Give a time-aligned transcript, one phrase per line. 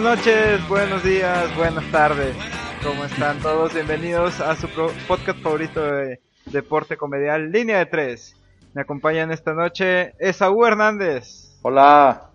[0.00, 2.34] Buenas noches, buenos días, buenas tardes.
[2.82, 3.74] ¿Cómo están todos?
[3.74, 4.66] Bienvenidos a su
[5.06, 8.34] podcast favorito de deporte comedial, Línea de Tres.
[8.72, 11.58] Me acompañan esta noche Esaú Hernández.
[11.60, 12.30] Hola.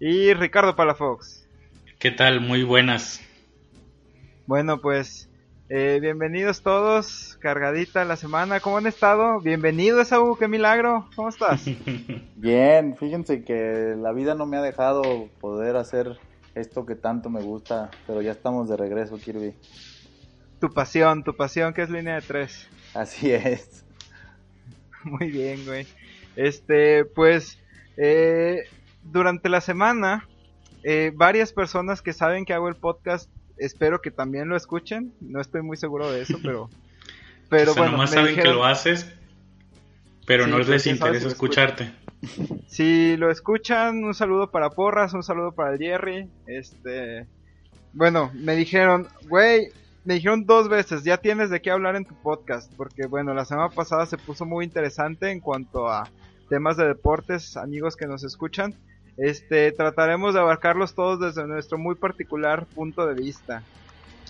[0.00, 1.46] Y Ricardo Palafox.
[2.00, 2.40] ¿Qué tal?
[2.40, 3.20] Muy buenas.
[4.48, 5.29] Bueno, pues
[5.72, 8.58] eh, bienvenidos todos, cargadita la semana.
[8.58, 9.40] ¿Cómo han estado?
[9.40, 11.08] Bienvenido Esaú, qué milagro.
[11.14, 11.64] ¿Cómo estás?
[12.36, 16.18] Bien, fíjense que la vida no me ha dejado poder hacer
[16.56, 19.54] esto que tanto me gusta, pero ya estamos de regreso, Kirby.
[20.58, 22.68] Tu pasión, tu pasión que es línea de tres.
[22.92, 23.84] Así es.
[25.04, 25.86] Muy bien, güey.
[26.34, 27.60] Este, pues,
[27.96, 28.64] eh,
[29.04, 30.28] durante la semana,
[30.82, 35.12] eh, varias personas que saben que hago el podcast, espero que también lo escuchen.
[35.20, 36.68] No estoy muy seguro de eso, pero,
[37.48, 37.92] pero o sea, bueno.
[37.92, 39.10] Nomás saben dijeron- que lo haces,
[40.26, 41.92] pero Sí, no pues, les si interesa escucharte.
[42.66, 46.28] Si lo escuchan, un saludo para Porras, un saludo para el Jerry.
[46.46, 47.26] Este,
[47.92, 49.68] bueno, me dijeron, güey,
[50.04, 53.44] me dijeron dos veces, ya tienes de qué hablar en tu podcast, porque bueno, la
[53.44, 56.08] semana pasada se puso muy interesante en cuanto a
[56.48, 58.74] temas de deportes, amigos que nos escuchan.
[59.22, 63.62] Este, trataremos de abarcarlos todos desde nuestro muy particular punto de vista.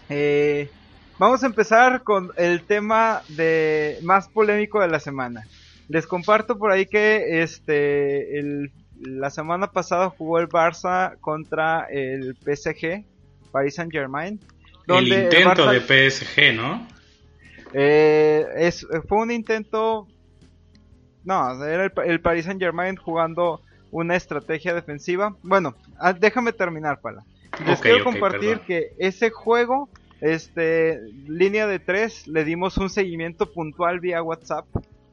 [0.08, 0.68] Eh,
[1.16, 5.46] vamos a empezar con el tema de más polémico de la semana.
[5.88, 12.34] Les comparto por ahí que este el- la semana pasada jugó el Barça contra el
[12.44, 13.04] PSG,
[13.52, 14.40] Paris Saint Germain.
[14.88, 16.86] El intento de PSG, ¿no?
[17.72, 20.08] Eh, es, fue un intento.
[21.24, 25.36] No, era el, el Paris Saint Germain jugando una estrategia defensiva.
[25.42, 27.24] Bueno, ah, déjame terminar, Pala.
[27.66, 28.64] Les quiero compartir perdón.
[28.66, 29.88] que ese juego,
[30.20, 34.66] este, línea de tres, le dimos un seguimiento puntual vía WhatsApp.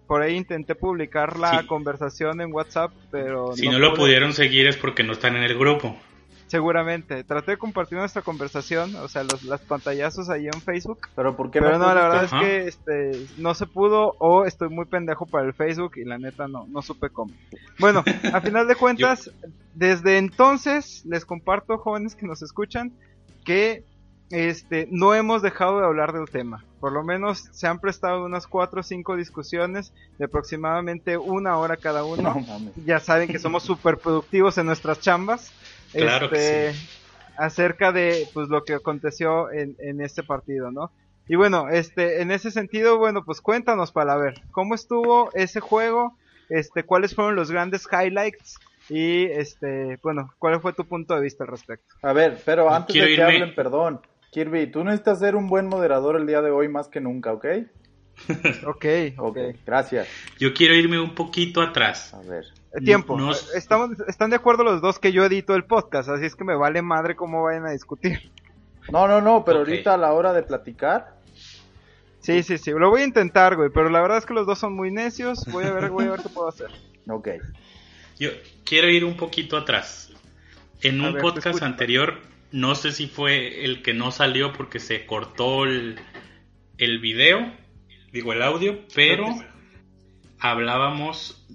[0.06, 1.68] Por ahí intenté publicar la Sí.
[1.68, 4.00] conversación en WhatsApp, pero Si no lo pude.
[4.04, 5.98] pudieron seguir es porque no están en el grupo.
[6.48, 7.24] Seguramente.
[7.24, 11.00] Traté de compartir nuestra conversación, o sea, los, las pantallazos ahí en Facebook.
[11.16, 14.70] Pero ¿por qué Pero no, la verdad es que este, no se pudo o estoy
[14.70, 17.34] muy pendejo para el Facebook y la neta no, no supe cómo.
[17.80, 18.04] Bueno,
[18.34, 19.30] a final de cuentas,
[19.74, 22.94] desde entonces les comparto, jóvenes que nos escuchan,
[23.44, 23.84] que
[24.30, 26.64] este, no hemos dejado de hablar del tema.
[26.80, 31.78] Por lo menos se han prestado unas cuatro o cinco discusiones de aproximadamente una hora
[31.78, 32.36] cada uno.
[32.36, 32.72] No.
[32.86, 35.52] Ya saben que somos súper productivos en nuestras chambas.
[35.92, 36.80] Claro que este,
[37.40, 40.92] Acerca de pues lo que aconteció en, en este partido, ¿no?
[41.28, 46.18] Y bueno, este, en ese sentido, bueno, pues cuéntanos para ver, ¿cómo estuvo ese juego?
[46.50, 48.56] Este, ¿cuáles fueron los grandes highlights?
[48.90, 51.86] Y este, bueno, ¿cuál fue tu punto de vista al respecto?
[52.02, 54.02] A ver, pero No antes quiero de que irme- hablen, perdón.
[54.32, 57.46] Kirby, tú necesitas ser un buen moderador el día de hoy más que nunca, ¿ok?
[58.66, 58.86] Ok,
[59.18, 59.38] ok.
[59.38, 60.08] Ok, gracias.
[60.40, 62.14] Yo quiero irme un poquito atrás.
[62.14, 62.46] A ver.
[62.74, 63.18] Eh, Tiempo.
[63.18, 66.44] No- Estamos, están de acuerdo los dos que yo edito el podcast, así es que
[66.44, 68.32] me vale madre cómo vayan a discutir.
[68.92, 71.16] No, no, no, pero ahorita a la hora de platicar,
[72.20, 74.60] Sí, sí, sí, lo voy a intentar, güey, pero la verdad es que los dos
[74.60, 76.68] son muy necios, voy a ver, voy a ver qué puedo hacer.
[77.10, 77.30] ok.
[78.20, 78.32] Yo
[78.66, 80.12] quiero ir un poquito atrás.
[80.82, 81.66] En A un ver, podcast escucho.
[81.66, 82.16] anterior,
[82.52, 86.00] no sé si fue el que no salió porque se cortó el,
[86.78, 87.50] el video,
[88.12, 89.26] digo el audio, pero
[90.40, 91.46] hablábamos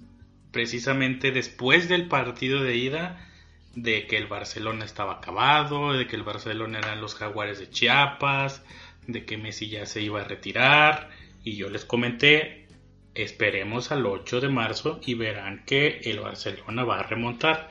[0.53, 3.29] precisamente después del partido de ida
[3.75, 8.63] de que el Barcelona estaba acabado, de que el Barcelona eran los jaguares de Chiapas,
[9.07, 11.09] de que Messi ya se iba a retirar
[11.43, 12.67] y yo les comenté,
[13.15, 17.69] esperemos al 8 de marzo y verán que el Barcelona va a remontar.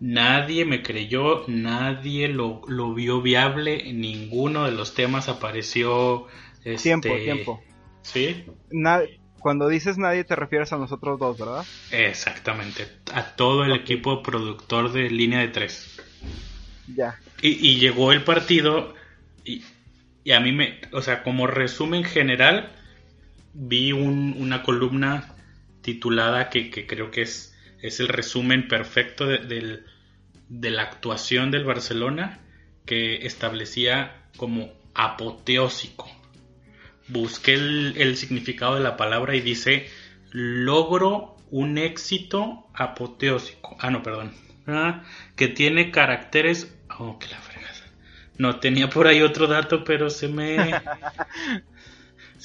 [0.00, 6.26] Nadie me creyó, nadie lo, lo vio viable, ninguno de los temas apareció...
[6.64, 7.62] este, Tiempo, tiempo.
[8.02, 9.02] Sí, Na-
[9.40, 11.64] cuando dices nadie te refieres a nosotros dos, ¿verdad?
[11.90, 12.86] exactamente.
[13.14, 15.98] A todo el equipo productor de línea de tres.
[16.96, 17.18] Ya.
[17.42, 18.94] Y, y llegó el partido
[19.44, 19.62] y,
[20.24, 22.72] y a mí me, o sea, como resumen general,
[23.54, 25.34] vi un- una columna
[25.82, 29.84] titulada que, que creo que es, es el resumen perfecto de, del-
[30.48, 32.40] de la actuación del Barcelona
[32.86, 36.10] que establecía como apoteósico.
[37.08, 39.88] Busqué el, el significado de la palabra y dice
[40.30, 43.76] logro un éxito apoteósico.
[43.80, 44.32] Ah, no, perdón.
[44.66, 45.04] Ah,
[45.36, 46.74] que tiene caracteres...
[46.98, 47.68] Oh, que la fregada.
[48.36, 50.56] No, tenía por ahí otro dato, pero se me...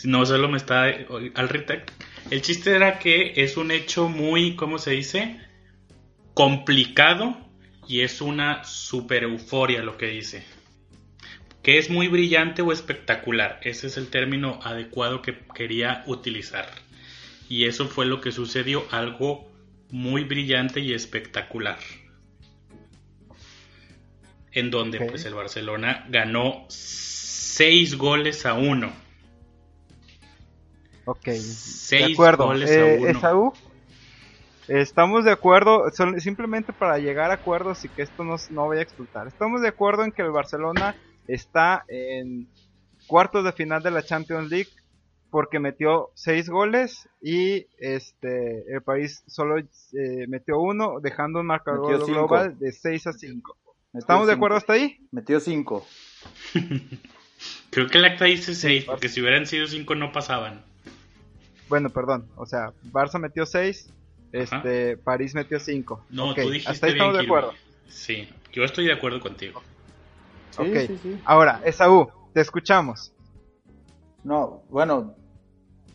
[0.05, 0.85] No, solo me está...
[0.85, 1.83] Al
[2.31, 5.39] El chiste era que es un hecho muy, ¿cómo se dice?
[6.33, 7.37] Complicado
[7.87, 10.43] y es una super euforia lo que dice.
[11.63, 13.59] Que es muy brillante o espectacular.
[13.63, 16.67] Ese es el término adecuado que quería utilizar.
[17.49, 19.49] Y eso fue lo que sucedió, algo
[19.89, 21.79] muy brillante y espectacular.
[24.53, 28.91] en donde pues el Barcelona ganó 6 goles a 1.
[31.05, 32.45] Ok, de 6 acuerdo.
[32.45, 33.09] goles Eh, a 1.
[33.09, 33.53] Esaú,
[34.67, 35.85] estamos de acuerdo,
[36.19, 39.27] simplemente para llegar a acuerdos y que esto no, no vaya a explotar.
[39.27, 40.95] Estamos de acuerdo en que el Barcelona
[41.27, 42.47] está en
[43.07, 44.69] cuartos de final de la Champions League
[45.33, 51.89] porque metió seis goles y este el país solo eh, metió uno, dejando un marcador
[51.89, 52.27] Metió cinco.
[52.27, 53.57] global de 6 a 5.
[53.93, 54.99] Metió ¿Estamos de acuerdo hasta ahí?
[55.11, 55.87] Metió 5.
[57.71, 60.63] Creo que el acta dice 6, porque si hubieran sido 5 no pasaban.
[61.67, 63.89] Bueno, perdón, o sea, Barça metió 6,
[64.33, 66.05] este París metió 5.
[66.11, 67.53] No, tú dijiste hasta ahí bien, estamos de acuerdo.
[67.87, 69.63] Sí, yo estoy de acuerdo contigo.
[70.55, 70.77] Sí, Ok.
[70.87, 71.21] sí, sí.
[71.25, 73.13] Ahora, Esaú, te escuchamos.
[74.23, 75.15] No, bueno,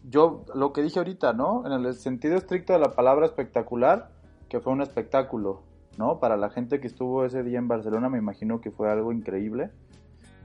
[0.08, 1.64] yo lo que dije ahorita, ¿no?
[1.66, 4.10] En el sentido estricto de la palabra espectacular,
[4.48, 5.62] que fue un espectáculo,
[5.96, 6.18] ¿no?
[6.18, 9.70] Para la gente que estuvo ese día en Barcelona, me imagino que fue algo increíble.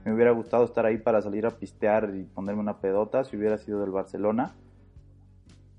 [0.04, 3.58] Me hubiera gustado estar ahí para salir a pistear y ponerme una pedota si hubiera
[3.58, 4.54] sido del Barcelona.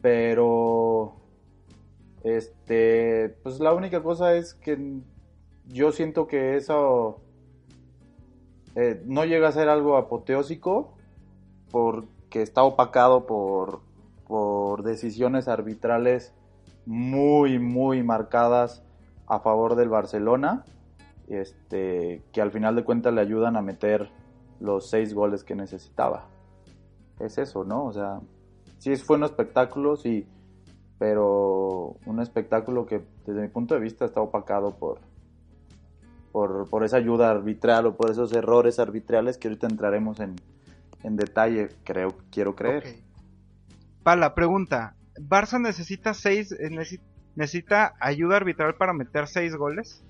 [0.01, 1.15] Pero,
[2.23, 4.99] este, pues la única cosa es que
[5.67, 7.21] yo siento que eso
[8.75, 10.93] eh, no llega a ser algo apoteósico
[11.71, 13.81] porque está opacado por,
[14.27, 16.33] por decisiones arbitrales
[16.85, 18.83] muy, muy marcadas
[19.27, 20.65] a favor del Barcelona,
[21.27, 24.09] este, que al final de cuentas le ayudan a meter
[24.59, 26.27] los seis goles que necesitaba.
[27.19, 27.85] Es eso, ¿no?
[27.85, 28.19] O sea,
[28.77, 30.27] sí fue un espectáculo, sí,
[30.99, 34.99] pero un espectáculo que desde mi punto de vista está opacado por,
[36.35, 40.35] por, por esa ayuda arbitral o por esos errores arbitrales que ahorita entraremos en,
[41.01, 42.83] en detalle, creo, quiero creer.
[42.85, 42.95] Ok.
[44.03, 44.95] Pala, pregunta.
[45.17, 46.99] ¿Barça necesita seis, eh, necesi-
[47.35, 50.03] necesita ayuda arbitral para meter seis goles?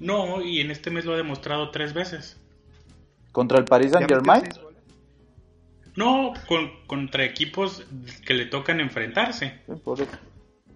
[0.00, 2.36] No, y en este mes lo ha demostrado tres veces.
[3.30, 4.42] Contra el Paris ¿Ya Saint Germain?
[5.94, 7.86] No, con- contra equipos
[8.26, 9.60] que le tocan enfrentarse.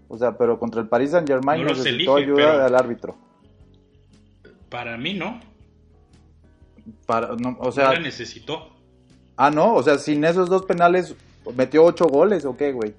[0.07, 3.28] o sea, pero contra el Paris Saint Germain No necesitó elige, ayuda pero- del árbitro.
[4.69, 5.41] Para mí no,
[7.07, 8.71] Para, no, o no sea, la necesitó.
[9.37, 11.15] ah, no, o sea, sin esos dos penales
[11.55, 12.95] metió ocho goles o qué, güey.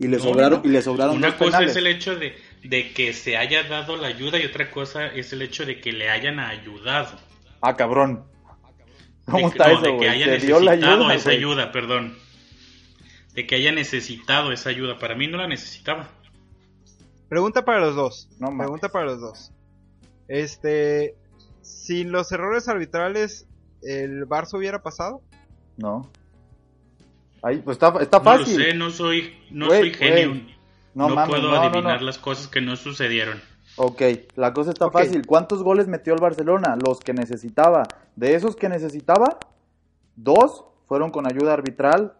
[0.00, 0.68] Y le No, sobraron, no, no.
[0.68, 1.70] y le sobraron Una dos cosa penales.
[1.72, 5.32] es el hecho de, de que se haya dado la ayuda y otra cosa es
[5.32, 7.18] el hecho de que le hayan ayudado.
[7.60, 8.24] Ah, cabrón.
[9.26, 11.24] De ¿Cómo que- está no, eso, de que haya Se dio la necesitado ayuda, esa
[11.24, 11.36] güey.
[11.36, 12.16] ayuda, perdón.
[13.34, 14.98] De que haya necesitado esa ayuda.
[14.98, 16.08] Para mí no la necesitaba.
[17.28, 18.28] Pregunta para los dos.
[18.40, 18.56] No.
[18.56, 19.52] Pregunta para los dos.
[20.28, 21.16] Este,
[21.62, 23.46] sin los errores arbitrales,
[23.82, 25.22] ¿el Barça hubiera pasado?
[25.76, 26.08] No.
[27.42, 28.58] Ahí, pues está, está No fácil.
[28.58, 30.42] lo sé, no soy, no soy genio.
[30.94, 32.06] No, No, mames, puedo no, no, adivinar no.
[32.06, 33.40] las cosas que no sucedieron.
[33.76, 34.02] Ok,
[34.34, 35.24] la cosa está fácil.
[35.24, 36.76] ¿Cuántos goles metió el Barcelona?
[36.84, 37.84] Los que necesitaba.
[38.16, 39.38] De esos que necesitaba,
[40.16, 42.14] dos fueron con ayuda arbitral.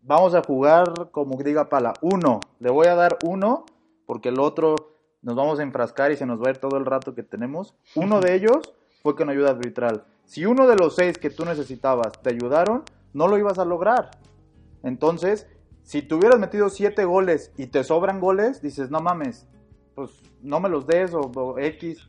[0.00, 1.92] Vamos a jugar como diga Pala.
[2.00, 2.40] Uno.
[2.58, 3.66] Le voy a dar uno
[4.06, 4.93] porque el otro
[5.24, 7.74] nos vamos a enfrascar y se nos va a ir todo el rato que tenemos.
[7.94, 10.04] Uno de ellos fue con ayuda arbitral.
[10.26, 14.10] Si uno de los seis que tú necesitabas te ayudaron, no lo ibas a lograr.
[14.82, 15.48] Entonces,
[15.82, 19.48] si te hubieras metido siete goles y te sobran goles, dices, no mames,
[19.94, 20.10] pues
[20.42, 22.06] no me los des o, o X.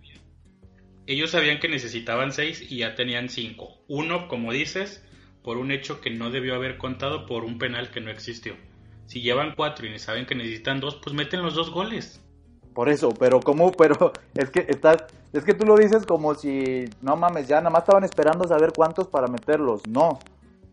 [1.08, 3.70] Ellos sabían que necesitaban seis y ya tenían cinco.
[3.88, 5.06] Uno, como dices,
[5.42, 8.56] por un hecho que no debió haber contado por un penal que no existió.
[9.06, 12.22] Si llevan cuatro y saben que necesitan dos, pues meten los dos goles.
[12.76, 13.72] Por eso, pero ¿cómo?
[13.78, 14.98] Pero es que estás,
[15.34, 18.74] es que tú lo dices como si, no mames, ya nada más estaban esperando saber
[18.76, 19.82] cuántos para meterlos.
[19.88, 20.20] No,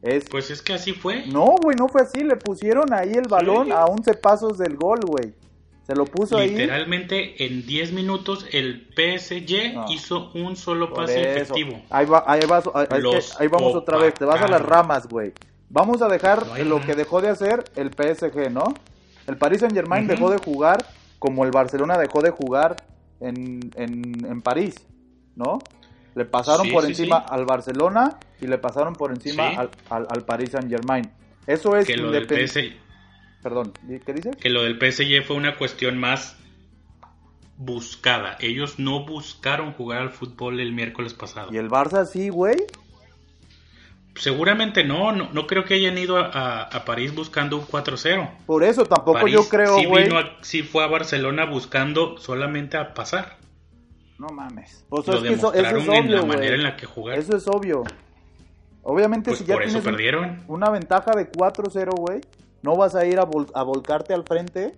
[0.02, 0.25] es...
[0.28, 1.25] Pues es que así fue.
[1.28, 2.23] No, güey, no fue así.
[2.25, 3.73] Le pusieron ahí el balón Sí.
[3.73, 5.32] a 11 pasos del gol, güey.
[5.87, 6.50] Se lo puso ahí.
[6.50, 9.87] Literalmente en 10 minutos el PSG No.
[9.90, 11.80] hizo un solo pase efectivo.
[11.90, 14.14] Ahí, va, ahí, vas- ahí- es que Los ahí vamos otra vez.
[14.14, 15.32] Te vas a las ramas, güey.
[15.71, 16.87] Vamos a dejar No lo nada.
[16.87, 18.64] que dejó de hacer el PSG, ¿no?
[19.26, 20.85] El Paris Saint Germain dejó de jugar
[21.23, 22.75] como el Barcelona dejó de jugar
[23.21, 24.75] en, en, en París,
[25.37, 25.61] ¿no?
[26.17, 27.26] Le pasaron Sí, por sí, encima sí.
[27.31, 31.09] al Barcelona y le pasaron por encima al, al, al Paris Saint Germain.
[31.47, 32.73] Eso es Que lo, del PSG,
[33.41, 33.73] Perdón,
[34.05, 34.35] ¿qué dices?
[34.37, 36.37] que lo del PSG fue una cuestión más
[37.57, 38.37] buscada.
[38.41, 41.52] Ellos no buscaron jugar al fútbol el miércoles pasado.
[41.52, 42.57] Y el Barça sí, güey.
[44.14, 48.28] Seguramente no, no, no creo que hayan ido a, a- a París buscando un 4-0.
[48.47, 52.76] Por eso tampoco París yo creo, sí, vino a- sí fue a Barcelona buscando solamente
[52.76, 53.37] a pasar.
[54.19, 54.85] No mames.
[54.88, 56.37] Pues Lo es que eso, eso demostraron es en obvio, la güey.
[56.37, 57.21] manera en la que jugaron.
[57.21, 57.83] Eso es obvio.
[58.83, 60.45] Obviamente pues si ya por eso tienes un- perdieron.
[60.49, 62.21] una ventaja de 4-0, güey,
[62.62, 64.75] no vas a ir a, vol- a volcarte al frente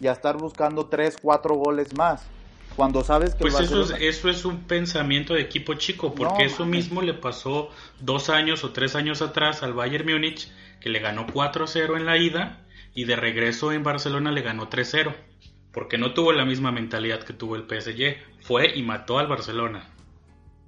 [0.00, 2.26] y a estar buscando 3, 4 goles más.
[2.78, 6.14] Cuando sabes que el Pues eso es, Barcelona- eso es un pensamiento de equipo chico,
[6.14, 7.70] porque No, eso mismo le pasó
[8.00, 10.48] dos años o tres años atrás al Bayern Múnich,
[10.80, 15.12] que le ganó 4-0 en la ida y de regreso en Barcelona le ganó 3-0,
[15.72, 19.88] porque no tuvo la misma mentalidad que tuvo el PSG, fue y mató al Barcelona.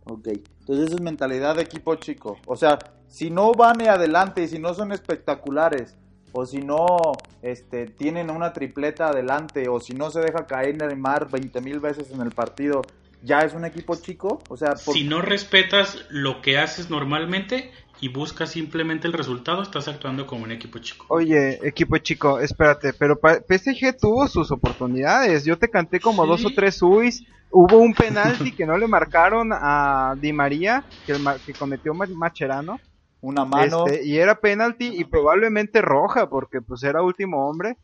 [0.05, 2.38] Ok, entonces eso es mentalidad de equipo chico.
[2.47, 5.97] O sea, si no van adelante y si no son espectaculares,
[6.32, 11.30] o si no este, tienen una tripleta adelante, o si no se deja caer Neymar
[11.30, 12.82] 20 mil veces en el partido,
[13.22, 14.46] ¿ya es un equipo chico?
[14.49, 17.70] O sea, por- Si no respetas lo que haces normalmente
[18.00, 21.06] y buscas simplemente el resultado, estás actuando como un equipo chico.
[21.08, 25.44] Oye, equipo chico, espérate, pero pa- PSG tuvo sus oportunidades.
[25.44, 26.28] Yo te canté como Sí.
[26.30, 27.25] dos o tres uis.
[27.50, 31.92] Hubo un penalti que no le marcaron a Di María, que, el ma- que cometió
[31.94, 32.80] Ma- Macherano.
[33.21, 33.87] Una mano...
[33.87, 37.77] Este, y era penalti y probablemente roja, porque pues era último hombre.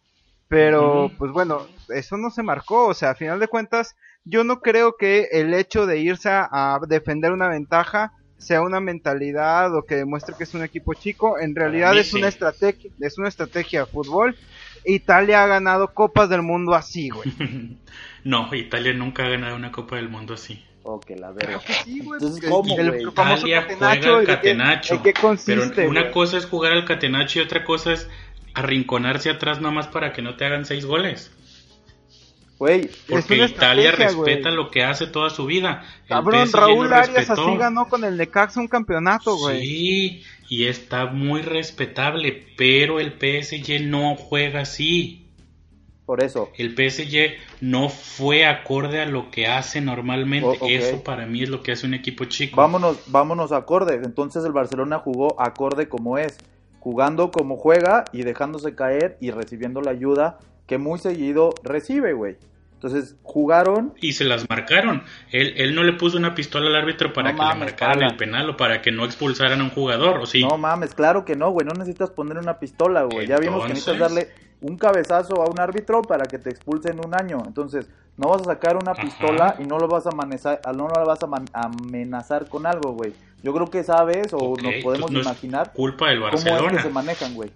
[0.49, 2.87] Pero, pues bueno, eso no se marcó.
[2.87, 6.49] O sea, a final de cuentas, yo no creo que el hecho de irse a,
[6.51, 11.39] a defender una ventaja sea una mentalidad o que demuestre que es un equipo chico.
[11.39, 14.37] En realidad es una estrategia, es una estrategia de fútbol.
[14.85, 17.33] Italia ha ganado copas del mundo así, güey.
[18.25, 20.65] no, Italia nunca ha ganado una Copa del Mundo así.
[20.89, 21.59] Oh, que la verga.
[21.59, 24.95] Claro que sí, güey, Entonces, porque ¿cómo, el famoso catenacho, juega al ¿de qué- catenacho.
[24.95, 26.13] ¿En qué consiste, Pero una güey?
[26.13, 28.09] cosa es jugar al catenacho y otra cosa es
[28.55, 31.33] arrinconarse atrás nomás para que no te hagan seis goles.
[32.59, 34.55] Güey, Porque Italia respeta güey.
[34.55, 35.85] lo que hace toda su vida.
[36.05, 37.49] El Cabrón, PSG Raúl no Arias respetó.
[37.49, 39.61] así ganó con el Necaxa un campeonato, güey.
[39.61, 45.26] Sí, y está muy respetable, pero el PSG no juega así.
[46.07, 46.51] Por eso.
[46.57, 50.47] El PSG no fue acorde a lo que hace normalmente.
[50.47, 50.71] O- ok.
[50.71, 52.57] Eso para mí es lo que hace un equipo chico.
[52.57, 53.97] Vámonos, vámonos acorde.
[53.97, 56.39] Entonces el Barcelona jugó acorde como es,
[56.79, 62.37] jugando como juega y dejándose caer y recibiendo la ayuda que muy seguido recibe, güey.
[62.75, 65.03] Entonces jugaron, Y se las marcaron.
[65.33, 68.03] Él, él no le puso una pistola al árbitro para No que mames, le marcaran
[68.03, 70.43] el penal o para que no expulsaran a un jugador, ¿o sí?
[70.43, 73.27] no mames, claro que no, güey, no necesitas poner una pistola, güey.
[73.27, 74.29] Ya vimos que necesitas darle
[74.61, 77.43] un cabezazo a un árbitro para que te expulsen un año.
[77.47, 79.03] Entonces, no vas a sacar una Ajá.
[79.03, 83.13] pistola y no lo vas a amenazar, no lo vas a amenazar con algo, güey.
[83.43, 86.77] Yo creo que sabes o nos podemos no es imaginar culpa del cómo es Barcelona.
[86.77, 87.51] que se manejan, güey.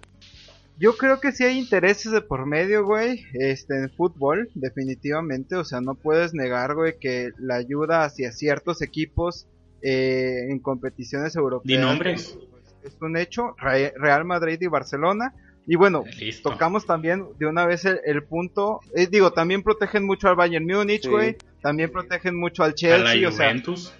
[0.77, 5.63] Yo creo que sí hay intereses de por medio, güey, este, en fútbol, definitivamente, o
[5.63, 9.47] sea, no puedes negar, güey, que la ayuda hacia ciertos equipos
[9.83, 12.37] eh, en competiciones europeas Di nombres.
[12.83, 15.33] es un hecho, Re- Real Madrid y Barcelona,
[15.67, 16.49] y bueno, Listo.
[16.49, 20.65] tocamos también de una vez el, el punto, eh, digo, también protegen mucho al Bayern
[20.65, 21.09] Múnich, Sí.
[21.09, 23.93] güey, también protegen mucho al a la Chelsea, o sea, Juventus.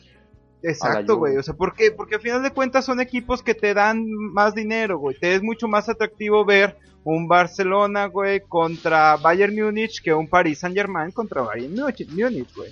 [0.64, 1.38] Exacto, güey.
[1.38, 1.92] O sea, ¿por qué?
[1.92, 5.18] Porque al final de cuentas son equipos que te dan más dinero, güey.
[5.18, 10.60] Te es mucho más atractivo ver un Barcelona, güey, contra Bayern Múnich que un Paris
[10.60, 12.72] Saint Germain contra Bayern Múnich, Múnich, güey.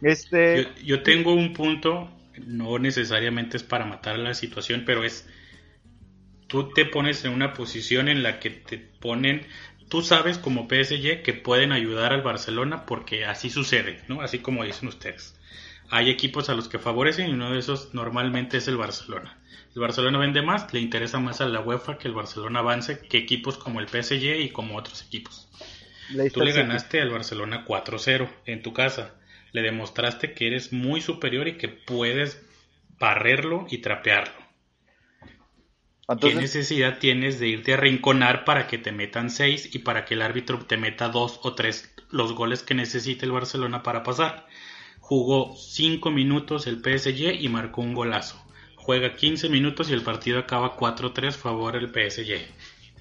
[0.00, 2.08] Este, Yo, yo tengo un punto,
[2.46, 5.26] no necesariamente es para matar la situación, pero es,
[6.48, 9.46] tú te pones en una posición en la que te ponen,
[9.88, 14.20] tú sabes como PSG que pueden ayudar al Barcelona porque así sucede, ¿no?
[14.20, 15.38] Así como dicen ustedes.
[15.90, 19.38] Hay equipos a los que favorecen y uno de esos normalmente es el Barcelona.
[19.74, 23.18] El Barcelona vende más, le interesa más a la UEFA que el Barcelona avance que
[23.18, 25.48] equipos como el PSG y como otros equipos.
[26.32, 29.14] Tú le ganaste al Barcelona 4-0 en tu casa.
[29.52, 32.42] Le demostraste que eres muy superior y que puedes
[32.98, 34.47] barrerlo y trapearlo.
[36.16, 40.14] ¿Qué necesidad tienes de irte a rinconar para que te metan 6 y para que
[40.14, 44.46] el árbitro te meta 2 o 3 los goles que necesite el Barcelona para pasar?
[45.00, 48.42] Jugó 5 minutos el PSG y marcó un golazo.
[48.76, 52.38] Juega 15 minutos y el partido acaba 4-3 favor el PSG.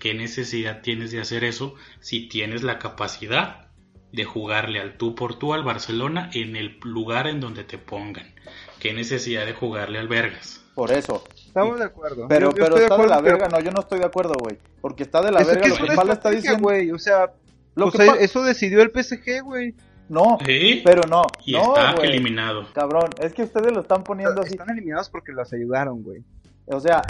[0.01, 3.69] ¿Qué necesidad tienes de hacer eso si tienes la capacidad
[4.11, 8.35] de jugarle al tú por tú al Barcelona en el lugar en donde te pongan?
[8.81, 10.66] ¿Qué necesidad de jugarle al Vergas?
[10.77, 11.23] Por eso.
[11.35, 12.27] Estamos de acuerdo.
[12.27, 14.35] Pero, Yo- yo pero está de, la pero- verga, no, yo no estoy de acuerdo,
[14.39, 14.59] güey.
[14.79, 16.59] Porque está de la Eso verga que lo que Pala está diciendo.
[16.61, 16.91] güey.
[16.91, 17.31] O sea,
[17.73, 19.73] Lo pues que eso decidió el PSG, güey.
[20.07, 20.81] No, ¿Sí?
[20.85, 21.23] pero no.
[21.45, 22.67] Y no, está eliminado.
[22.73, 24.51] Cabrón, es que ustedes lo están poniendo así.
[24.51, 26.23] Están eliminados porque los ayudaron, güey.
[26.67, 27.01] O sea,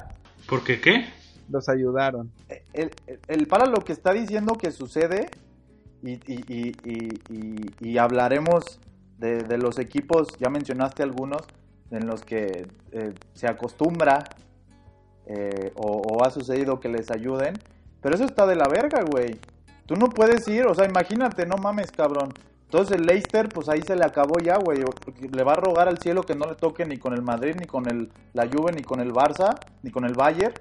[0.48, 1.04] ¿Por qué qué?
[1.50, 2.32] Los ayudaron.
[2.72, 5.28] el, el, el Pala lo que está diciendo que sucede,
[6.02, 8.80] y, y, y, y, y- y hablaremos
[9.18, 11.42] de, de los equipos, ya mencionaste algunos,
[11.90, 14.24] en los que eh, se acostumbra
[15.26, 17.54] eh, o, o ha sucedido que les ayuden,
[18.00, 19.38] pero eso está de la verga, güey.
[19.86, 22.32] Tú no puedes ir, o sea, imagínate, no mames, cabrón.
[22.64, 24.84] Entonces el Leicester, pues ahí se le acabó ya, güey.
[25.32, 27.64] Le va a rogar al cielo que no le toque ni con el Madrid, ni
[27.64, 30.52] con el, la Juve, ni con el Barça, ni con el Bayern.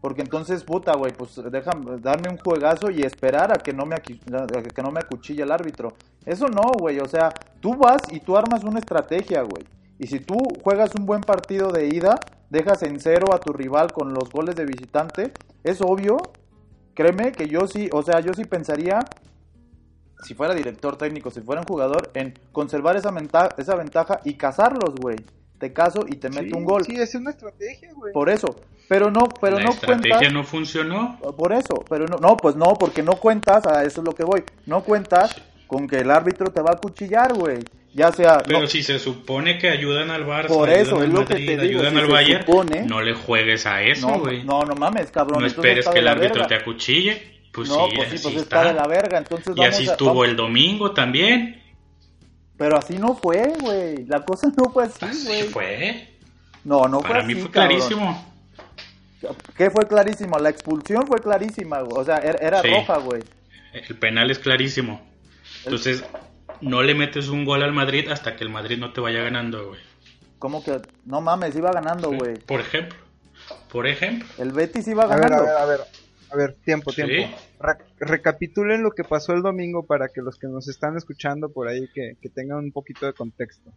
[0.00, 3.94] Porque entonces, puta, güey, pues déjame darme un juegazo y esperar a que no me,
[4.02, 5.94] que no me acuchille el árbitro.
[6.26, 9.64] Eso no, güey, o sea, tú vas y tú armas una estrategia, güey.
[10.04, 12.20] Y si tú juegas un buen partido de ida,
[12.50, 15.32] dejas en cero a tu rival con los goles de visitante,
[15.62, 16.18] es obvio,
[16.92, 18.98] créeme que yo sí, o sea, yo sí pensaría,
[20.22, 24.34] si fuera director técnico, si fuera un jugador, en conservar esa, ventaja, esa ventaja y
[24.34, 25.16] cazarlos, güey.
[25.58, 26.84] Te caso y te meto un gol.
[26.84, 28.12] Sí, es una estrategia, güey.
[28.12, 28.54] Por eso,
[28.90, 30.34] pero no, pero la no estrategia cuentas.
[30.34, 31.18] no funcionó.
[31.34, 34.24] Por eso, pero no, no, pues no, porque no cuentas, a eso es lo que
[34.24, 34.44] voy.
[34.66, 35.34] No cuentas
[35.66, 37.60] con que el árbitro te va a cuchillar, güey.
[37.94, 38.38] Ya sea.
[38.44, 41.40] Pero no, si se supone que ayudan al Barça, Por eso, es lo que te
[41.56, 44.42] digo, ayudan si al Bayern, supone- no le juegues a eso, güey.
[44.42, 45.40] no, no mames, cabrón.
[45.40, 46.48] No esperes que el árbitro verga.
[46.48, 47.34] te acuchille.
[47.52, 48.56] Pues no, sí, pues sí, así pues está.
[48.62, 49.18] está de la verga.
[49.18, 51.62] Entonces y vamos así estuvo el domingo también.
[52.58, 54.04] Pero así no fue, güey.
[54.06, 55.42] La cosa no fue así, Así güey.
[55.44, 56.08] fue.
[56.64, 57.68] No, no fue Para así, mí fue cabrón.
[57.78, 58.34] clarísimo.
[59.56, 60.38] ¿Qué fue clarísimo?
[60.38, 62.00] La expulsión fue clarísima, güey.
[62.00, 62.68] O sea, era, era Sí.
[62.70, 63.22] roja, güey.
[63.72, 65.00] El penal es clarísimo.
[65.64, 66.04] Entonces,
[66.64, 69.68] no le metes un gol al Madrid hasta que el Madrid no te vaya ganando,
[69.68, 69.80] güey.
[70.38, 70.80] ¿Cómo que?
[71.04, 72.34] No mames, iba ganando, güey.
[72.38, 72.98] Por ejemplo.
[73.70, 74.26] Por ejemplo.
[74.38, 75.44] El Betis iba A ver, ganando.
[75.44, 75.80] a ver, a ver.
[76.30, 77.02] A ver, tiempo, Sí.
[77.04, 77.36] tiempo.
[77.60, 81.68] Re- recapitulen lo que pasó el domingo para que los que nos están escuchando por
[81.68, 83.70] ahí que, que tengan un poquito de contexto.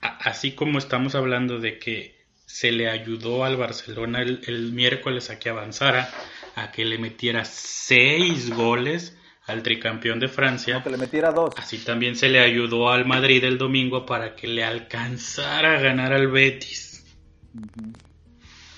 [0.00, 5.38] Así como estamos hablando de que se le ayudó al Barcelona el, el miércoles a
[5.38, 6.10] que avanzara,
[6.56, 9.16] a que le metiera seis goles
[9.50, 11.54] al tricampeón de Francia, Que le metiera dos.
[11.56, 16.12] así también se le ayudó al Madrid el domingo para que le alcanzara a ganar
[16.12, 17.04] al Betis.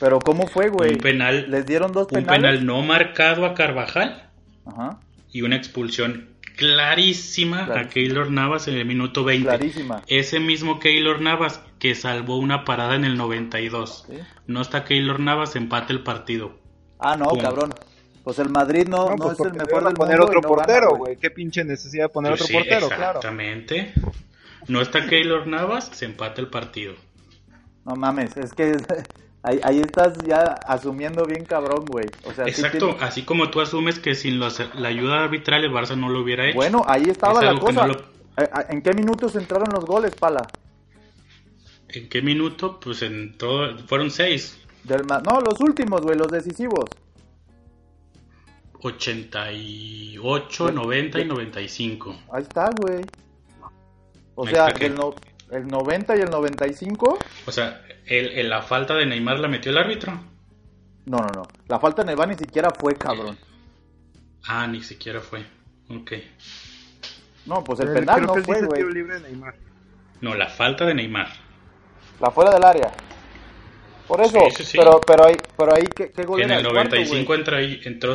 [0.00, 0.92] Pero ¿cómo fue, güey?
[0.94, 2.40] Un penal, Les dieron dos un penales.
[2.40, 4.30] penal no marcado a Carvajal
[4.66, 4.98] Ajá,
[5.30, 9.46] y una expulsión clarísima a Keylor Navas en el minuto 20.
[9.48, 10.02] clarísima.
[10.06, 14.06] Ese mismo Keylor Navas que salvó una parada en el 92.
[14.08, 14.16] ¿Sí?
[14.46, 16.58] No está Keylor Navas, empate el partido.
[16.98, 17.40] Ah, no, Pum.
[17.40, 17.74] cabrón.
[18.24, 20.96] Pues el Madrid no, no, pues es el mejor del poner mundo otro no portero,
[20.96, 21.16] güey.
[21.16, 23.04] Qué pinche necesidad de poner Pues otro sí, portero, claro.
[23.18, 23.92] exactamente.
[24.68, 26.94] No está Keylor Navas, se empata el partido.
[27.84, 28.76] No mames, es que
[29.42, 32.06] ahí, ahí estás ya asumiendo bien cabrón, güey.
[32.24, 35.64] O sea, sí Exacto, tiene- así como tú asumes que sin los- la ayuda arbitral
[35.64, 36.54] el Barça no lo hubiera hecho.
[36.56, 37.86] Bueno, ahí estaba Es la cosa.
[37.88, 40.46] no lo- Eh, ¿En qué minutos entraron los goles, pala?
[41.88, 42.78] ¿En qué minuto?
[42.80, 44.58] Pues en todo, fueron seis.
[44.84, 46.84] Del Ma- no, los últimos, güey, los decisivos.
[48.88, 52.16] 88, 90 y 95.
[52.32, 53.04] Ahí está, güey.
[54.34, 55.14] O sea, el, no-
[55.50, 57.18] el 90 y el 95.
[57.46, 60.12] O sea, el, el- la falta de Neymar la metió el árbitro.
[61.04, 61.42] No, no, no.
[61.68, 63.36] La falta en el bar ni siquiera fue, cabrón.
[64.46, 65.44] Ah, ni siquiera fue.
[65.90, 66.12] Ok.
[67.46, 68.80] No, pues el penal creo no fue, dice güey.
[68.80, 69.54] tiro libre de Neymar.
[70.20, 71.28] No, la falta de Neymar.
[72.20, 72.92] La fuera del área.
[74.06, 74.78] Por eso, Sí, sí, sí.
[74.78, 77.38] pero pero ahí pero ahí qué, qué gol En el cuarto, 95 güey?
[77.40, 78.12] entra ahí, entró,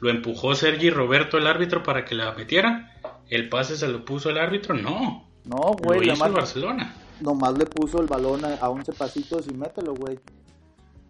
[0.00, 2.94] lo empujó Sergi Roberto el árbitro para que la metiera.
[3.28, 5.28] El pase se lo puso el árbitro, no.
[5.44, 6.94] No, güey, lo hizo nomás, el Barcelona.
[7.20, 10.18] nomás le puso el balón a, a 11 pasitos y mételo, güey.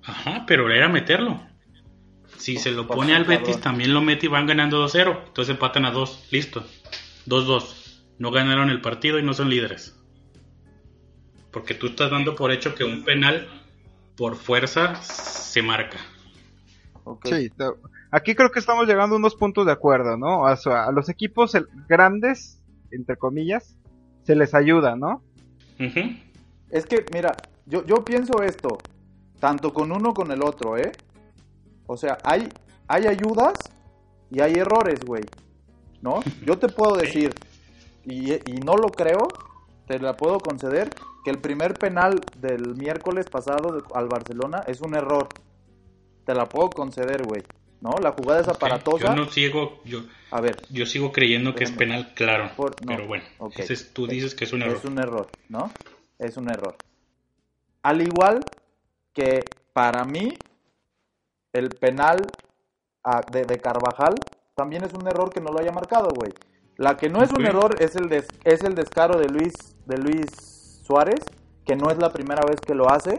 [0.05, 1.41] Ajá, pero era meterlo.
[2.39, 3.25] Si se lo pone al.
[3.25, 5.27] Betis, también lo mete y van ganando 2-0.
[5.27, 6.29] Entonces empatan a 2.
[6.31, 6.65] Listo.
[7.27, 8.03] 2-2.
[8.19, 9.97] No ganaron el partido y no son líderes.
[11.51, 13.49] Porque tú estás dando por hecho que un penal
[14.17, 15.99] por fuerza se marca.
[17.25, 17.65] Sí, te-
[18.11, 20.43] aquí creo que estamos llegando a unos puntos de acuerdo, ¿no?
[20.43, 22.61] O sea, a los equipos el- grandes,
[22.91, 23.77] entre comillas,
[24.25, 25.23] se les ayuda, ¿no?
[25.81, 26.01] Ujú.
[26.71, 27.37] Es que, mira,
[27.67, 28.79] yo, yo pienso esto,
[29.41, 30.93] tanto con uno con el otro, ¿eh?
[31.87, 32.49] O sea, hay,
[32.87, 33.73] hay ayudas
[34.31, 35.25] y hay errores, güey.
[36.01, 36.21] ¿No?
[36.47, 37.33] Yo te puedo decir,
[38.05, 39.29] y, y no lo creo,
[39.87, 40.91] te la puedo conceder,
[41.25, 45.29] que el primer penal del miércoles pasado al Barcelona es un error.
[46.25, 47.43] Te la puedo conceder, güey.
[47.81, 47.99] ¿No?
[48.01, 49.09] La jugada es aparatosa.
[49.09, 52.51] Yo no sigo, yo, A ver, yo sigo creyendo que es penal, claro.
[52.57, 53.59] Por- no, pero bueno, ok.
[53.59, 54.77] ese es- tú dices que es un error.
[54.77, 55.71] Es un error, ¿no?
[56.19, 56.77] Es un error.
[57.83, 58.45] Al igual
[59.13, 60.33] que para mí,
[61.53, 62.27] el penal
[63.05, 64.15] ah, de, de Carvajal
[64.55, 66.33] también es un error que no lo haya marcado, güey.
[66.77, 69.53] La que no es un error es el, des- es el descaro de Luis,
[69.87, 71.21] de Luis Suárez,
[71.67, 73.19] que no es la primera vez que lo hace.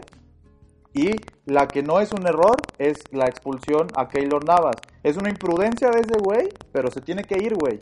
[0.94, 1.10] Y
[1.46, 4.76] la que no es un error es la expulsión a Keylor Navas.
[5.02, 7.78] Es una imprudencia de ese güey, pero se tiene que ir, güey.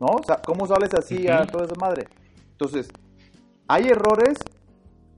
[0.00, 0.06] ¿No?
[0.06, 2.08] O sea, ¿cómo sales así a toda esa madre?
[2.52, 2.88] Entonces,
[3.68, 4.38] hay errores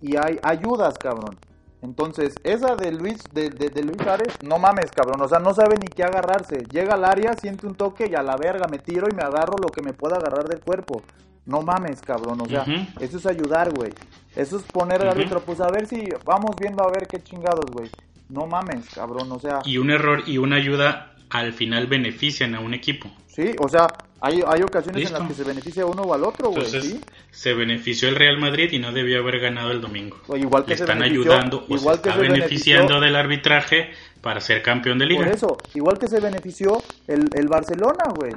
[0.01, 1.37] y hay ayudas, cabrón.
[1.83, 5.21] Entonces, esa de Luis, de, de- de Luis Suárez, no mames, cabrón.
[5.23, 6.65] O sea, no sabe ni qué agarrarse.
[6.73, 9.57] Llega al área, siente un toque y a la verga me tiro y me agarro
[9.63, 11.03] lo que me pueda agarrar del cuerpo.
[11.47, 12.41] No mames, cabrón.
[12.41, 12.65] O sea,
[13.01, 13.93] eso es ayudar, güey.
[14.39, 17.67] Eso es poner al árbitro, pues a ver si vamos viendo a ver qué chingados,
[17.73, 17.91] güey.
[18.29, 19.33] No mames, cabrón.
[19.33, 23.11] O sea, Y un error y una ayuda al final benefician a un equipo.
[23.27, 23.87] sí, o sea,
[24.21, 27.01] Hay, hay ocasiones en las que se beneficia uno o al otro, güey, Entonces, ¿sí?
[27.31, 30.17] se benefició el Real Madrid y no debió haber ganado el domingo.
[30.27, 33.15] O igual que Le se están ayudando o igual se que está se beneficiando del
[33.17, 35.25] arbitraje para ser campeón de liga.
[35.25, 38.33] Por eso, igual que se benefició el, el Barcelona, güey.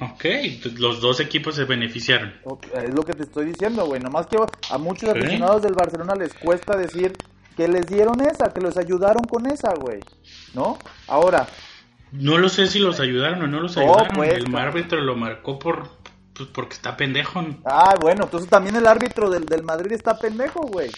[0.00, 0.24] Ok,
[0.78, 2.32] los dos equipos se beneficiaron.
[2.44, 4.00] Ok, Es lo que te estoy diciendo, güey.
[4.00, 4.36] Nomás que
[4.70, 5.18] a muchos Sí.
[5.18, 7.12] aficionados del Barcelona les cuesta decir
[7.56, 10.00] que les dieron esa, que los ayudaron con esa, güey.
[10.54, 10.78] ¿No?
[11.06, 11.46] Ahora,
[12.12, 14.16] No lo sé si los ayudaron o no los Oh, ayudaron.
[14.16, 15.90] pues, el árbitro lo marcó por
[16.34, 17.44] pues, porque está pendejo.
[17.66, 20.90] ah, bueno, entonces también el árbitro del, del Madrid está pendejo, güey.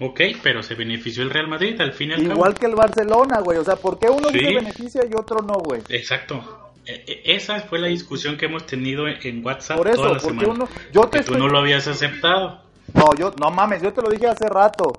[0.00, 2.60] Ok, pero se benefició el Real Madrid al fin y al Igual cabo.
[2.60, 3.58] que el Barcelona, güey.
[3.58, 4.38] O sea, ¿por qué uno Sí.
[4.38, 5.80] se beneficia y otro no, güey?
[5.88, 6.67] Exacto.
[6.88, 10.20] E- e- Esa fue la discusión que hemos tenido en- WhatsApp Por eso, toda la
[10.20, 10.64] porque semana.
[10.64, 10.68] uno...
[10.92, 12.62] Yo te que tú estoy- no lo habías aceptado.
[12.94, 14.92] No, yo, no mames, yo te lo dije hace rato.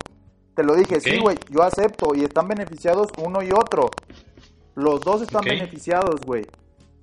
[0.56, 1.22] Te lo dije, sí, Ok.
[1.24, 3.90] güey, yo acepto y están beneficiados uno y otro.
[4.76, 6.46] Los dos están beneficiados, güey.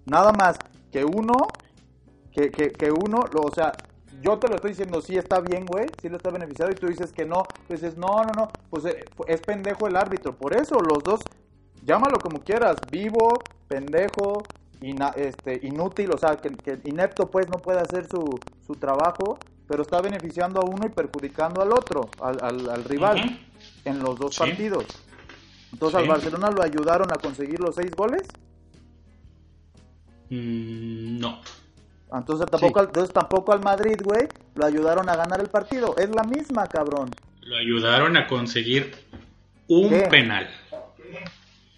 [0.04, 0.56] Nada más
[0.92, 1.34] que uno,
[2.32, 3.72] que, que, que uno, lo, o sea,
[4.22, 6.86] yo te lo estoy diciendo, sí está bien, güey, sí lo está beneficiado y tú
[6.86, 7.42] dices que no.
[7.66, 10.34] Tú dices, no, no, no, pues eh, es pendejo el árbitro.
[10.36, 11.20] Por eso los dos,
[11.82, 14.42] llámalo como quieras, vivo, pendejo,
[14.80, 19.38] ina- este, inútil, o sea, que, que inepto pues no puede hacer su, su trabajo,
[19.68, 23.38] pero está beneficiando a uno y perjudicando al otro, al, al, al rival,
[23.84, 24.40] en los dos Sí.
[24.40, 24.84] partidos.
[25.72, 26.08] Entonces al.
[26.08, 28.22] Barcelona lo ayudaron a conseguir los seis goles,
[30.28, 31.40] Mm, no.
[32.12, 35.94] entonces tampoco, al, entonces tampoco al Madrid, güey, lo ayudaron a ganar el partido.
[35.96, 37.10] Es la misma, cabrón.
[37.42, 38.92] Lo ayudaron a conseguir
[39.68, 40.00] un ¿Qué?
[40.10, 40.48] penal.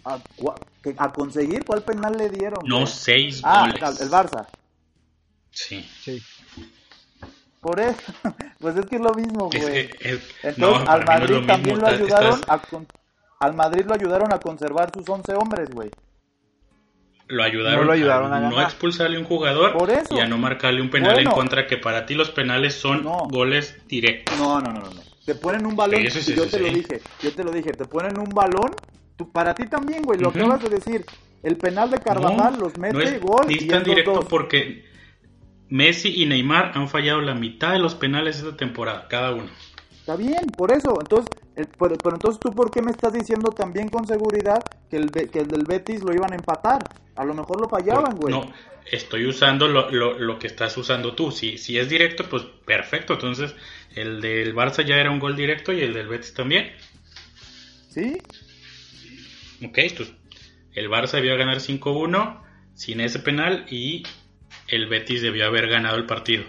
[0.08, 2.60] ¿A, cua- que- a conseguir cuál penal le dieron?
[2.66, 2.86] No güey?
[2.86, 4.00] seis Ah, goles.
[4.00, 4.46] el Barça.
[5.50, 5.86] Sí.
[6.02, 6.22] Sí.
[7.60, 8.00] Por eso,
[8.60, 9.88] pues es que es lo mismo, Es güey.
[9.88, 11.80] que- es- Entonces no, al no Madrid también mismo.
[11.88, 12.86] lo ayudaron estás- a con-
[13.40, 15.90] al Madrid lo ayudaron a conservar sus 11 hombres, güey.
[17.28, 20.16] Lo ayudaron, No lo ayudaron a no expulsarle un jugador Por eso.
[20.16, 21.30] y a no marcarle un penal Bueno.
[21.30, 23.28] en contra, que para ti los penales son No.
[23.28, 24.38] goles directos.
[24.38, 25.02] No, no, no, no.
[25.26, 27.50] Te ponen un balón, Sí, sí, y yo sí, te lo dije, yo te lo
[27.52, 28.74] dije, te ponen un balón,
[29.18, 30.38] tú, para ti también, güey, lo Ujú.
[30.38, 31.04] acabas de decir.
[31.42, 34.84] El penal de Carvajal No, los mete no es gol y tan directo 2 porque
[35.68, 39.48] Messi y Neymar han fallado la mitad de los penales esta temporada, cada uno.
[40.00, 40.98] Está bien, por eso.
[41.00, 44.96] Entonces, el- pero, pero entonces tú por qué me estás diciendo también con seguridad que
[44.96, 46.82] el, que el del Betis lo iban a empatar?
[47.14, 48.34] A lo mejor lo fallaban, güey.
[48.34, 48.52] No,
[48.90, 51.30] estoy usando lo, lo, lo que estás usando tú.
[51.30, 53.12] Si, si es directo, pues perfecto.
[53.14, 53.54] Entonces,
[53.94, 56.72] el del Barça ya era un gol directo y el del Betis también.
[57.90, 58.16] ¿Sí?
[59.64, 60.12] Ok, pues
[60.74, 62.40] el Barça debió ganar 5-1
[62.74, 64.04] sin ese penal y
[64.68, 66.44] el Betis debió haber ganado el partido.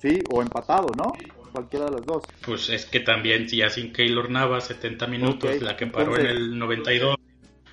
[0.00, 1.12] Sí, o empatado, ¿no?
[1.52, 2.22] Cualquiera de los dos.
[2.44, 6.16] Pues es que también, si ya sin Keylor Navas, 70 minutos, Ok, la que paró
[6.16, 7.16] entonces- en el 92.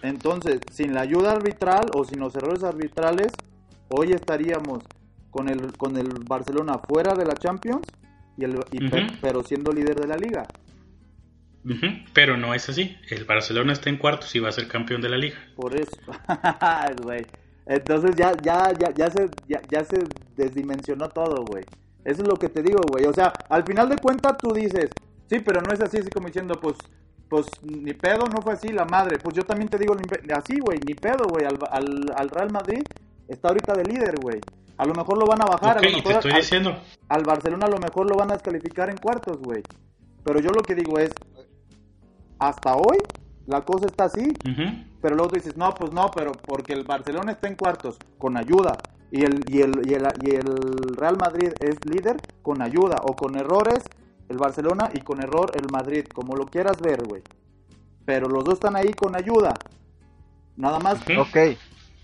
[0.02, 3.32] Entonces, sin la ayuda arbitral o sin los errores arbitrales,
[3.89, 4.84] hoy estaríamos
[5.32, 7.86] con el, con el Barcelona fuera de la Champions,
[8.38, 9.13] y el, y pe- Ujú.
[9.21, 10.43] pero siendo líder de la liga.
[11.65, 12.95] Ujú, Pero no es así.
[13.10, 15.36] El Barcelona está en cuartos y va a ser campeón de la liga.
[15.56, 15.97] Por eso.
[17.04, 17.25] Güey.
[17.65, 20.04] Entonces ya, ya, ya, ya, se, ya, ya se
[20.38, 21.63] desdimensionó todo, güey.
[22.04, 23.06] Eso es lo que te digo, güey.
[23.06, 24.89] O sea, al final de cuentas tú dices,
[25.28, 26.75] sí, pero no es así, así como diciendo, pues,
[27.28, 29.17] pues ni pedo, no fue así, la madre.
[29.17, 29.95] Pues yo también te digo
[30.36, 31.45] así, güey, ni pedo, güey.
[31.45, 32.84] Al, al, al Real Madrid
[33.28, 34.39] está ahorita de líder, güey.
[34.78, 36.80] A lo mejor lo van a bajar, Ok, a lo te estoy al- diciendo.
[37.10, 39.63] al Barcelona a lo mejor lo van a descalificar en cuartos, güey.
[40.23, 41.10] Pero yo lo que digo es,
[42.39, 42.98] hasta hoy
[43.48, 44.34] la cosa está así.
[45.02, 48.38] Pero luego tú dices, no, pues no, pero porque el Barcelona está en cuartos con
[48.38, 48.78] ayuda
[49.12, 53.15] y el, y el, y el, y el Real Madrid es líder con ayuda o
[53.15, 53.84] con errores
[54.30, 57.21] el Barcelona y con error el Madrid, como lo quieras ver, güey.
[58.06, 59.54] Pero los dos están ahí con ayuda.
[60.58, 61.21] Nada más, Ujú.
[61.21, 61.38] Ok,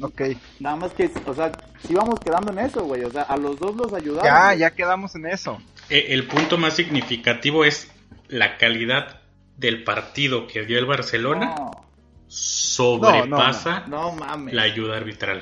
[0.01, 0.21] ok.
[0.59, 1.51] nada más que, o sea,
[1.87, 3.03] sí vamos quedando en eso, güey.
[3.03, 4.25] O sea, a los dos los ayudaron.
[4.25, 4.59] Ya, güey.
[4.59, 5.57] ya quedamos en eso.
[5.89, 7.89] Eh, El punto más significativo es
[8.27, 9.20] la calidad
[9.61, 11.71] del partido que dio el Barcelona No,
[12.27, 14.53] sobrepasa no mames.
[14.53, 15.41] la ayuda arbitral.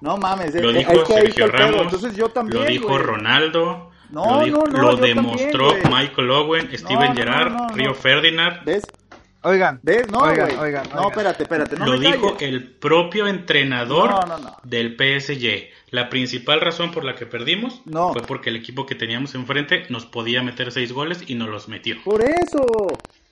[0.00, 1.46] No mames, Lo dijo es que Sergio.
[1.48, 3.02] Ramos, Entonces yo también, lo dijo güey.
[3.02, 5.74] Ronaldo, No, lo, dijo- no, no, lo también, demostró.
[5.90, 7.94] Michael Owen, Steven no, Gerrard, no, no, Río no.
[7.94, 8.64] Ferdinand.
[8.64, 8.84] ¿Ves?
[9.42, 10.08] Oigan, ¿Ves?
[10.10, 11.76] No, oigan, oigan, No, espérate, espérate.
[11.76, 12.48] No lo me dijo calles.
[12.52, 14.56] el propio entrenador No, no, no.
[14.64, 15.70] del PSG.
[15.90, 18.12] La principal razón por la que perdimos No.
[18.12, 21.68] fue porque el equipo que teníamos enfrente nos podía meter seis goles y nos los
[21.68, 21.96] metió.
[22.04, 22.64] Por eso.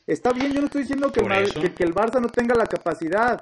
[0.07, 2.67] Está bien, yo no estoy diciendo que, Madrid- que, que el Barça no tenga la
[2.67, 3.41] capacidad.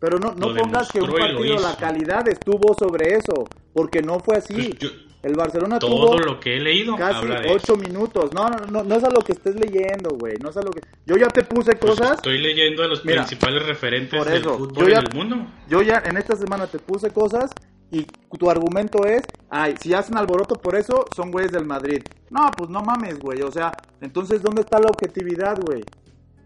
[0.00, 3.44] Pero no, no pongas que un partido, la calidad estuvo sobre eso.
[3.72, 4.54] Porque no fue así.
[4.54, 8.32] Pues yo- el Barcelona todo tuvo lo que he leído casi ocho minutos.
[8.32, 10.36] No, no, no, no es a lo que estés leyendo, güey.
[10.40, 10.80] No es a lo que...
[11.06, 12.12] Yo ya te puse Pues cosas.
[12.18, 15.46] estoy leyendo a los Mira, principales referentes por del fútbol ya- en el mundo.
[15.68, 17.50] Yo ya en esta semana te puse cosas
[17.90, 18.04] Y
[18.38, 22.02] tu argumento es, ay, si hacen alboroto por eso, son güeyes del Madrid.
[22.30, 23.40] No, pues no mames, güey.
[23.42, 25.82] O sea, entonces, ¿dónde está la objetividad, güey?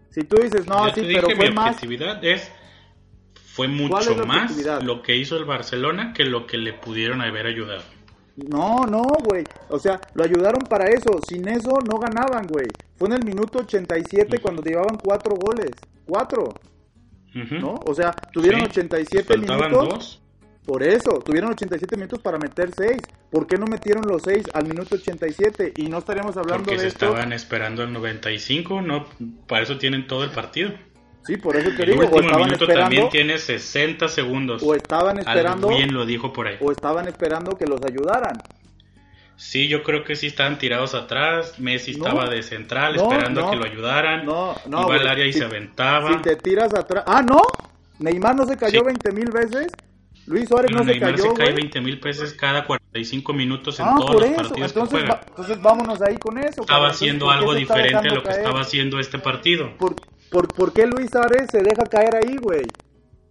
[0.09, 1.71] Si tú dices, no, Ya sí, te pero fue mi más.
[1.71, 2.49] objetividad es
[3.53, 7.45] fue ¿Cuál mucho más lo que hizo el Barcelona que lo que le pudieron haber
[7.45, 7.83] ayudado.
[8.35, 9.43] No, no, güey.
[9.69, 11.19] O sea, lo ayudaron para eso.
[11.27, 12.65] Sin eso no ganaban, güey.
[12.95, 15.71] Fue en el minuto 87 cuando llevaban cuatro goles.
[16.05, 16.49] Cuatro.
[17.33, 17.75] ¿no?
[17.85, 19.89] O sea, tuvieron Sí, 87 Faltaban minutos.
[19.89, 20.22] dos.
[20.65, 23.01] Por eso, tuvieron 87 minutos para meter 6.
[23.29, 25.73] ¿Por qué no metieron los 6 al minuto 87?
[25.77, 27.07] Y no estaríamos hablando Porque de se esto.
[27.07, 29.05] estaban esperando el 95, no,
[29.47, 30.71] para eso tienen todo el partido.
[31.25, 34.61] Sí, por eso te El digo, o último estaban minuto esperando, también tiene 60 segundos.
[34.63, 36.57] o estaban esperando, bien lo dijo por ahí.
[36.61, 38.37] o estaban esperando que los ayudaran.
[39.35, 41.59] Sí, yo creo que sí estaban tirados atrás.
[41.59, 42.05] Messi No.
[42.05, 43.47] estaba de central No, esperando no.
[43.47, 44.25] a que lo ayudaran.
[44.25, 46.09] No, no, Iba al área y Si- se aventaba.
[46.13, 47.03] Si te tiras atrás.
[47.07, 47.41] Ah, no.
[47.99, 48.85] Neymar no se cayó Sí.
[48.85, 49.71] 20 mil veces.
[50.25, 51.55] Luis Suárez Pero no se Neymar cayó, se cae güey.
[51.55, 54.35] 20 mil veces cada 45 minutos en Ah, todos por los eso.
[54.35, 55.13] partidos que Entonces, juega.
[55.15, 56.61] va- entonces vámonos ahí con eso.
[56.61, 58.39] Estaba haciendo Entonces, ¿por qué algo diferente a lo que caer?
[58.39, 59.77] estaba haciendo este partido.
[59.77, 59.95] ¿Por,
[60.31, 62.63] por, por qué Luis Suárez se deja caer ahí, güey?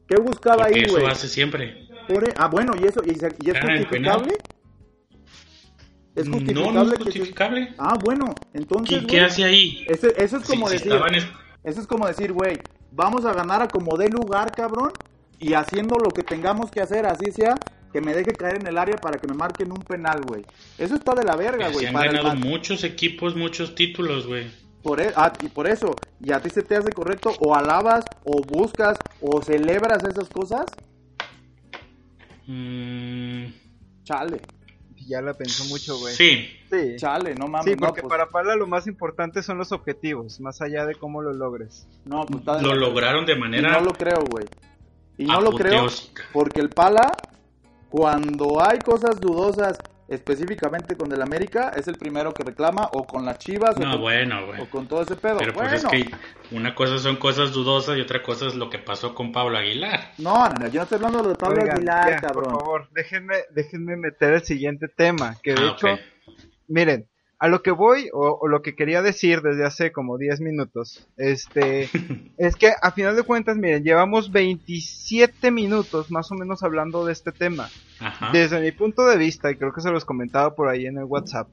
[0.06, 1.06] ¿Qué buscaba Porque ahí, eso güey?
[1.06, 1.88] hace siempre.
[2.08, 4.34] Por e- Ah, bueno, ¿y eso y, se- y es Ah, justificable?
[6.14, 6.72] ¿Es No, justificable?
[6.74, 7.74] no es que se- justificable.
[7.78, 9.00] Ah, bueno, entonces.
[9.00, 9.82] ¿Qué, qué hace ahí?
[9.88, 10.92] ese- eso es Si- como si decir.
[11.14, 11.26] es-
[11.64, 12.58] Eso es como decir, güey,
[12.90, 14.90] vamos a ganar a como dé lugar, cabrón,
[15.42, 17.54] y haciendo lo que tengamos que hacer, así sea,
[17.92, 20.44] que me deje caer en el área para que me marquen un penal, güey.
[20.78, 21.86] Eso está de la verga, Se güey.
[21.86, 24.46] han para el ganado muchos equipos, muchos títulos, güey.
[24.82, 27.32] Por e- ah, y por eso, ¿y a ti se te hace correcto?
[27.40, 30.64] ¿O alabas, o buscas, o celebras esas cosas?
[32.46, 33.46] Mm,
[34.04, 34.40] Chale,
[35.06, 36.14] Ya la pensó mucho, güey.
[36.14, 36.94] sí, Sí.
[36.96, 37.66] chale, no mames.
[37.66, 40.94] Sí, no, porque pues, para Pala lo más importante son los objetivos, más allá de
[40.94, 41.86] cómo lo logres.
[42.04, 44.46] no, pues, lo lograron de Y manera no lo creo, güey.
[45.18, 45.86] Y no lo creo
[46.32, 47.12] porque el Pala,
[47.90, 53.24] cuando hay cosas dudosas, específicamente con el América, es el primero que reclama, o con
[53.24, 55.38] las Chivas, o, No, con, bueno, o con todo ese pedo.
[55.38, 58.68] Pero pues bueno, es que una cosa son cosas dudosas y otra cosa es lo
[58.68, 60.12] que pasó con Pablo Aguilar.
[60.18, 62.52] no, no, no, yo no estoy hablando de lo de Pablo Oigan, Aguilar, ya, cabrón.
[62.52, 65.86] Por favor, déjenme, déjenme meter el siguiente tema, que de Ah, hecho,
[66.68, 67.06] miren,
[67.42, 71.08] a lo que voy, o, o lo que quería decir desde hace como 10 minutos,
[71.16, 71.88] este,
[72.38, 77.12] es que a final de cuentas, miren, llevamos 27 minutos más o menos hablando de
[77.12, 77.68] este tema.
[77.98, 78.30] Ajá.
[78.32, 81.04] Desde mi punto de vista, y creo que se los comentaba por ahí en el
[81.04, 81.48] WhatsApp,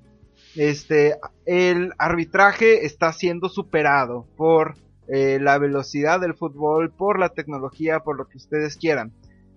[0.55, 1.15] este,
[1.47, 4.75] el arbitraje está siendo superado por
[5.07, 9.11] eh, la velocidad del fútbol, por la tecnología, por lo que ustedes quieran.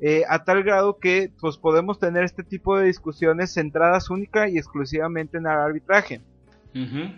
[0.04, 4.58] Eh, a tal grado que pues podemos tener este tipo de discusiones centradas única y
[4.58, 6.20] exclusivamente en el arbitraje.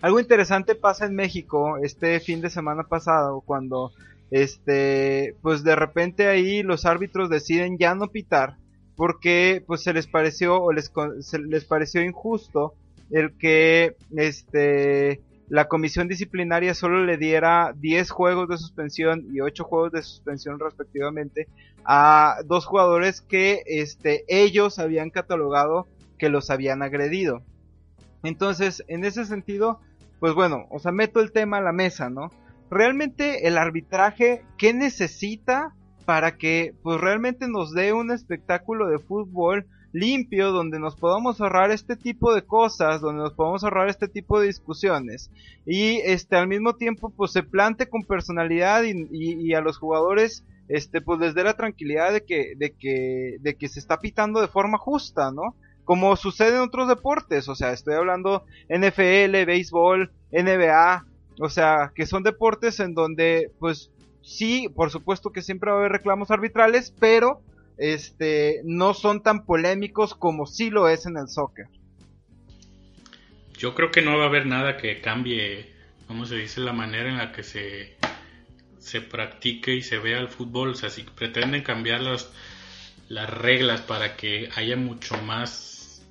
[0.02, 3.92] Algo interesante pasa en México este fin de semana pasado cuando
[4.30, 8.56] este pues de repente ahí los árbitros deciden ya no pitar
[8.96, 12.74] porque pues se les pareció o les se les pareció injusto
[13.10, 19.64] el que este la comisión disciplinaria solo le diera 10 juegos de suspensión y 8
[19.64, 21.48] juegos de suspensión respectivamente
[21.84, 25.86] a dos jugadores que este ellos habían catalogado
[26.18, 27.42] que los habían agredido.
[28.22, 29.80] Entonces, en ese sentido,
[30.18, 32.30] pues bueno, o sea, meto el tema a la mesa, ¿no?
[32.70, 35.74] Realmente el arbitraje, ¿qué necesita
[36.06, 41.70] para que pues realmente nos dé un espectáculo de fútbol limpio donde nos podamos ahorrar
[41.70, 45.30] este tipo de cosas, donde nos podamos ahorrar este tipo de discusiones
[45.64, 50.44] y este al mismo tiempo pues se plante con personalidad y, y- a los jugadores
[50.68, 54.40] este pues les dé la tranquilidad de que de que de que se está pitando
[54.40, 55.54] de forma justa, ¿no?
[55.84, 61.04] Como sucede en otros deportes, o sea, estoy hablando NFL, béisbol, NBA,
[61.40, 63.90] o sea, que son deportes en donde pues
[64.22, 67.42] sí, por supuesto que siempre va a haber reclamos arbitrales, pero
[67.76, 71.66] este no son tan polémicos como sí lo es en el soccer.
[73.56, 75.72] Yo creo que no va a haber nada que cambie,
[76.06, 76.60] ¿cómo se dice?
[76.60, 77.96] La manera en la que se,
[78.78, 80.70] se practique y se vea el fútbol.
[80.70, 82.32] O sea, si pretenden cambiar las,
[83.08, 86.04] las reglas para que haya mucho más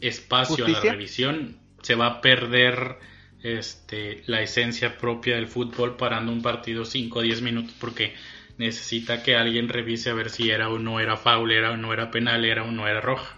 [0.00, 2.98] espacio a la revisión, se va a perder
[3.42, 8.14] este, la esencia propia del fútbol parando un partido 5 o 10 minutos porque
[8.58, 11.92] necesita que alguien revise a ver si era o no era foul, era o no
[11.92, 13.36] era penal, era o no era roja.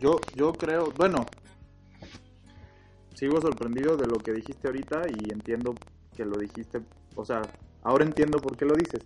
[0.00, 1.26] Yo, yo creo, bueno,
[3.14, 5.74] sigo sorprendido de lo que dijiste ahorita y entiendo
[6.16, 6.80] que lo dijiste,
[7.16, 7.42] o sea,
[7.82, 9.00] ahora entiendo por qué lo dices.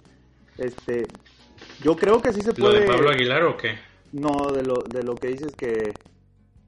[0.59, 1.07] Este,
[1.83, 2.81] yo creo que sí se ¿Lo puede.
[2.81, 3.79] de Pablo Aguilar o qué?
[4.13, 5.95] No, de lo, de lo que dices que,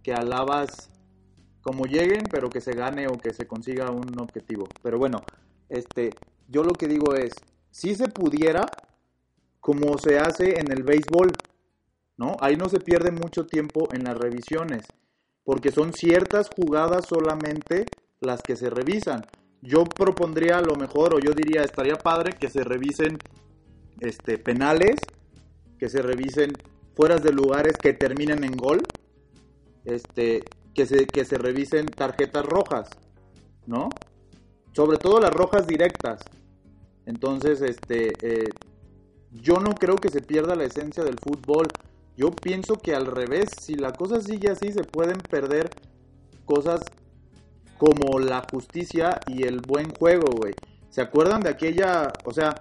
[0.02, 0.90] que alabas
[1.60, 4.66] como lleguen, pero que se gane o que se consiga un objetivo.
[4.82, 5.22] Pero bueno,
[5.68, 6.10] este,
[6.48, 7.34] yo lo que digo es,
[7.74, 8.66] si se pudiera,
[9.58, 11.32] como se hace en el béisbol,
[12.16, 12.36] ¿no?
[12.38, 14.86] Ahí no se pierde mucho tiempo en las revisiones,
[15.42, 17.86] porque son ciertas jugadas solamente
[18.20, 19.26] las que se revisan.
[19.60, 23.18] Yo propondría a lo mejor, o yo diría, estaría padre que se revisen
[23.98, 25.00] este, penales,
[25.76, 26.52] que se revisen
[26.94, 28.82] fueras de lugares que terminen en gol,
[29.84, 32.88] este, que se, que se revisen tarjetas rojas,
[33.66, 33.88] ¿no?
[34.72, 36.20] Sobre todo las rojas directas.
[37.06, 38.48] Entonces, este, eh,
[39.30, 41.68] yo no creo que se pierda la esencia del fútbol.
[42.16, 45.70] Yo pienso que al revés, si la cosa sigue así, se pueden perder
[46.44, 46.80] cosas
[47.78, 50.54] como la justicia y el buen juego, güey.
[50.90, 52.54] ¿Se acuerdan de aquella, o sea,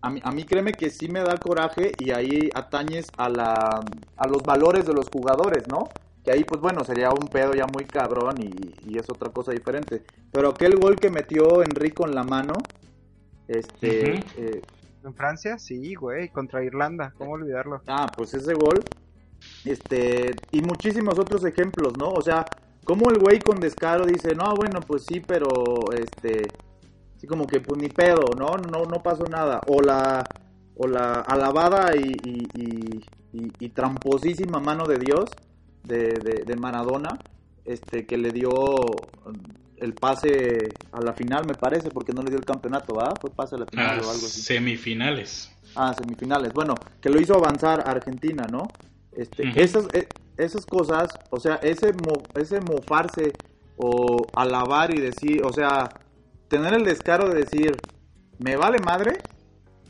[0.00, 3.80] a mí, a mí créeme que sí me da coraje y ahí atañes a, la,
[4.16, 5.88] a los valores de los jugadores, ¿no?
[6.22, 10.02] Que ahí, pues bueno, sería un pedo ya muy cabrón y, es otra cosa diferente.
[10.30, 12.54] Pero aquel gol que metió Enrico en la mano,
[13.48, 14.62] este, eh,
[15.04, 17.82] en Francia, sí, güey, contra Irlanda, ¿cómo olvidarlo?
[17.86, 18.82] Ah, pues ese gol,
[19.64, 22.08] este, y muchísimos otros ejemplos, ¿no?
[22.08, 22.46] O sea,
[22.84, 26.48] como el güey con descaro dice, no, bueno, pues sí, pero, este,
[27.16, 28.56] sí como que, pues ni pedo, ¿no?
[28.56, 29.60] No, no pasó nada.
[29.66, 30.24] O la,
[30.76, 33.04] o la alabada y, y,
[33.58, 35.30] y, tramposísima mano de Dios
[35.82, 37.18] de, de, de Maradona,
[37.64, 38.50] este, que le dio
[39.84, 43.12] el pase a la final, me parece, porque no le dio el campeonato, ¿ah?
[43.20, 44.40] Fue pase a la final o algo así.
[44.40, 45.50] Semifinales.
[45.76, 46.52] Ah, semifinales.
[46.54, 48.68] Bueno, que lo hizo avanzar a Argentina, ¿no?
[49.12, 51.92] Este, esas, eh, esas cosas, o sea, ese,
[52.34, 53.32] ese mofarse
[53.76, 55.88] o alabar y decir, o sea,
[56.48, 57.76] tener el descaro de decir,
[58.38, 59.18] me vale madre,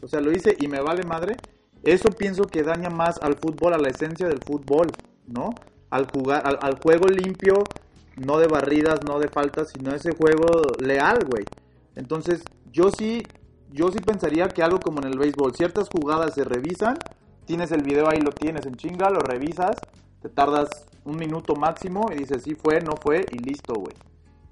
[0.03, 1.37] o sea, lo hice y me vale madre,
[1.85, 4.91] eso pienso que daña más al fútbol, a la esencia del fútbol,
[5.27, 5.55] ¿no?
[5.91, 7.63] Al jugar, al juego limpio,
[8.16, 10.46] no de barridas, no de faltas, sino ese juego
[10.79, 11.44] leal, güey.
[11.96, 13.22] Entonces, yo sí,
[13.70, 16.96] yo sí pensaría que algo como en el béisbol, ciertas jugadas se revisan,
[17.44, 19.77] tienes el video ahí, lo tienes en chinga, lo revisas,
[20.22, 23.94] te tardas un minuto máximo y dices sí fue, no fue y listo, güey.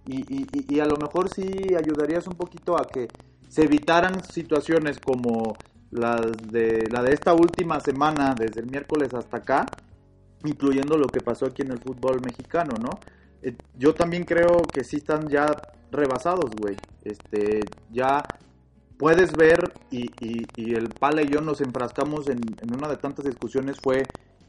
[0.05, 3.07] Y, y, y, a lo mejor sí ayudarías un poquito a que
[3.49, 5.55] se evitaran situaciones como
[5.93, 9.67] las de la de esta última semana, desde el miércoles hasta acá,
[10.45, 12.99] incluyendo lo que pasó aquí en el fútbol mexicano, ¿no?
[13.43, 15.47] Eh, yo también creo que sí están ya
[15.91, 16.77] rebasados, güey.
[17.05, 18.23] Este, ya
[18.99, 20.11] puedes ver, y,
[20.57, 22.41] el Pala y yo nos enfrascamos en,
[22.73, 24.05] una de tantas discusiones, fue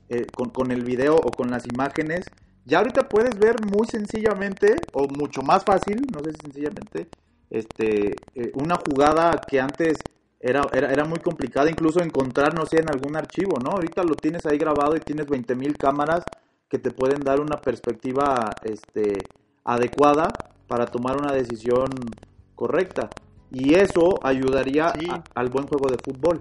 [0.10, 2.26] eh, con, el video o con las imágenes.
[2.66, 7.08] Ya ahorita puedes ver muy sencillamente, o mucho más fácil, no sé si sencillamente,
[7.50, 9.98] este, eh, una jugada que antes
[10.40, 13.72] era, era, era, muy complicada incluso encontrar, no sé, en algún archivo, ¿no?
[13.72, 16.24] Ahorita lo tienes ahí grabado y tienes 20.000 cámaras
[16.74, 19.20] que te pueden dar una perspectiva este,
[19.64, 20.34] adecuada
[20.68, 21.88] para tomar una decisión
[22.56, 23.12] correcta.
[23.52, 24.92] Y eso ayudaría
[25.36, 26.40] al buen juego de fútbol.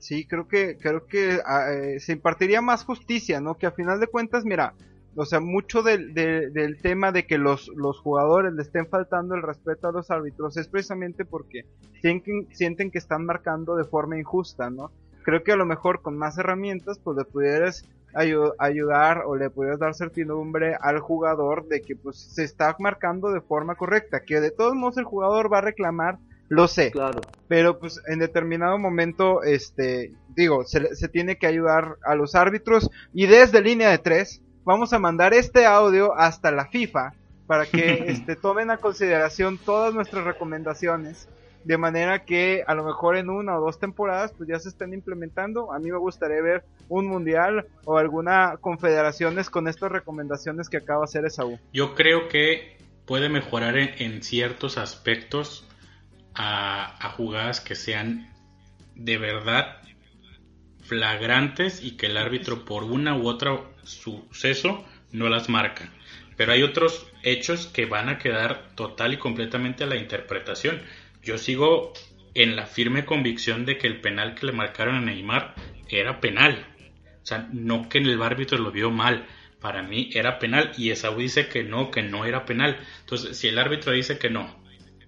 [0.00, 3.54] Sí, creo que creo que ah, eh, se impartiría más justicia, ¿no?
[3.54, 4.74] Que a final de cuentas, mira,
[5.14, 9.42] o sea, mucho del, del tema de que los, los jugadores le estén faltando el
[9.42, 11.66] respeto a los árbitros es precisamente porque
[12.02, 14.90] sienten, sienten que están marcando de forma injusta, ¿no?
[15.22, 17.84] Creo que a lo mejor con más herramientas, pues le pudieras
[18.16, 23.40] ayudar o le puedes dar certidumbre al jugador de que pues se está marcando de
[23.40, 26.90] forma correcta, que de todos modos el jugador va a reclamar, lo sé.
[26.92, 27.20] Claro.
[27.48, 32.90] Pero pues en determinado momento, este, digo, se, se tiene que ayudar a los árbitros
[33.12, 37.12] y desde línea de tres vamos a mandar este audio hasta la FIFA
[37.46, 41.28] para que este, tomen a consideración todas nuestras recomendaciones
[41.66, 44.94] de manera que a lo mejor en una o dos temporadas pues ya se estén
[44.94, 45.72] implementando.
[45.72, 51.00] A mí me gustaría ver un mundial o alguna confederaciones con estas recomendaciones que acaba
[51.00, 51.58] de hacer Esaú.
[51.72, 55.66] Yo creo que puede mejorar en, ciertos aspectos
[56.34, 58.32] a, a, jugadas que sean
[58.94, 59.78] de verdad
[60.82, 65.92] flagrantes y que el árbitro por una u otra suceso no las marca.
[66.36, 70.80] Pero hay otros hechos que van a quedar total y completamente a la interpretación
[71.26, 71.92] yo sigo
[72.34, 75.54] en la firme convicción de que el penal que le marcaron a Neymar
[75.88, 76.66] era penal.
[77.22, 79.26] O sea, no que el árbitro lo vio mal.
[79.60, 82.78] Para mí era penal y Esaú dice que no, que no era penal.
[83.00, 84.62] Entonces, si el árbitro dice que no,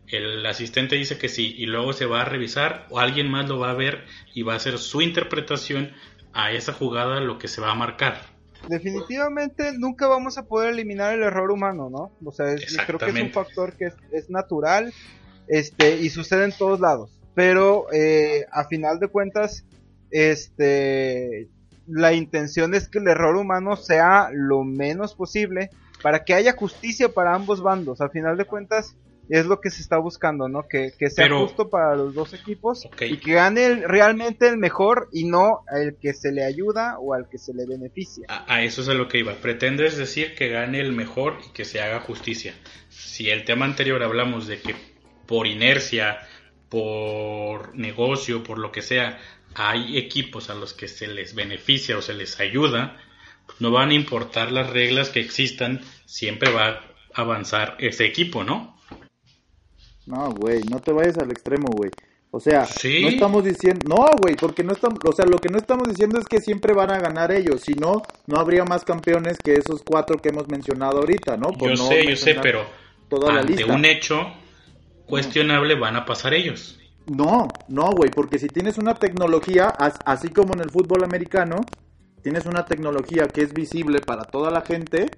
[0.09, 3.61] el asistente dice que sí y luego se va a revisar o alguien más lo
[3.61, 4.05] va a ver
[4.35, 5.93] y va a hacer su interpretación
[6.33, 8.23] a esa jugada lo que se va a marcar.
[8.69, 12.11] Definitivamente nunca vamos a poder eliminar el error humano, ¿no?
[12.29, 12.47] O sea,
[12.87, 14.93] creo que es un factor que es, es natural
[15.49, 17.11] este, y sucede en todos lados.
[17.35, 19.65] Pero eh, a final de cuentas,
[20.11, 21.49] este,
[21.87, 25.71] la intención es que el error humano sea lo menos posible
[26.03, 28.01] para que haya justicia para ambos bandos.
[28.01, 28.97] A final de cuentas,
[29.29, 30.67] es lo que se está buscando, ¿no?
[30.67, 34.57] Que, que sea Pero- justo para los dos equipos y que gane el- realmente el
[34.57, 38.25] mejor y no el que se le ayuda o al que se le beneficia.
[38.29, 39.35] A, a eso es a lo que iba.
[39.35, 42.55] Pretendes decir que gane el mejor y que se haga justicia.
[42.89, 44.75] Si el tema anterior hablamos de que
[45.29, 46.19] por inercia,
[46.71, 49.21] por negocio, por lo que sea,
[49.55, 52.97] hay equipos a los que se les beneficia o se les ayuda,
[53.47, 56.81] pues no van a importar las reglas que existan, siempre va a
[57.15, 58.77] avanzar ese equipo, ¿no?
[60.07, 61.91] No, güey, no te vayas al extremo, güey.
[62.31, 63.01] O sea, Sí.
[63.03, 66.19] no estamos diciendo, no, güey, porque no estamos, o sea, lo que no estamos diciendo
[66.19, 69.83] es que siempre van a ganar ellos, si no, no habría más campeones que esos
[69.83, 71.49] cuatro que hemos mencionado ahorita, ¿no?
[71.49, 72.67] Por yo no sé, yo sé, pero
[73.09, 73.75] toda la lista.
[73.75, 74.31] un hecho
[75.09, 76.79] cuestionable van a pasar ellos.
[77.07, 81.57] No, no, güey, porque si tienes una tecnología, as- así como en el fútbol americano,
[82.23, 85.11] tienes una tecnología que es visible para toda la gente,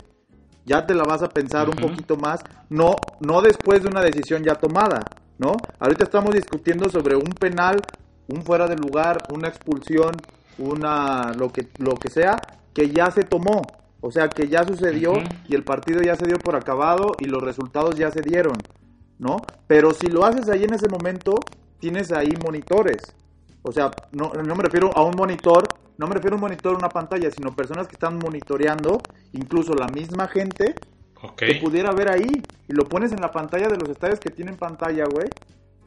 [0.64, 4.44] ya te la vas a pensar un poquito más, no, no después de una decisión
[4.44, 5.02] ya tomada,
[5.38, 5.56] ¿no?
[5.80, 7.80] Ahorita estamos discutiendo sobre un penal,
[8.28, 10.12] un fuera de lugar, una expulsión,
[10.58, 12.36] una lo que lo que sea
[12.74, 13.62] que ya se tomó,
[14.00, 15.14] o sea, que ya sucedió
[15.48, 18.56] y el partido ya se dio por acabado y los resultados ya se dieron.
[19.20, 19.36] ¿No?
[19.66, 21.36] Pero si lo haces ahí en ese momento,
[21.78, 23.14] tienes ahí monitores.
[23.62, 25.68] O sea, no, no me refiero a un monitor,
[25.98, 29.02] no me refiero a un monitor, una pantalla, sino personas que están monitoreando,
[29.32, 30.74] incluso la misma gente
[31.36, 32.42] que pudiera ver ahí.
[32.66, 35.28] Y lo pones en la pantalla de los estadios que tienen pantalla, güey.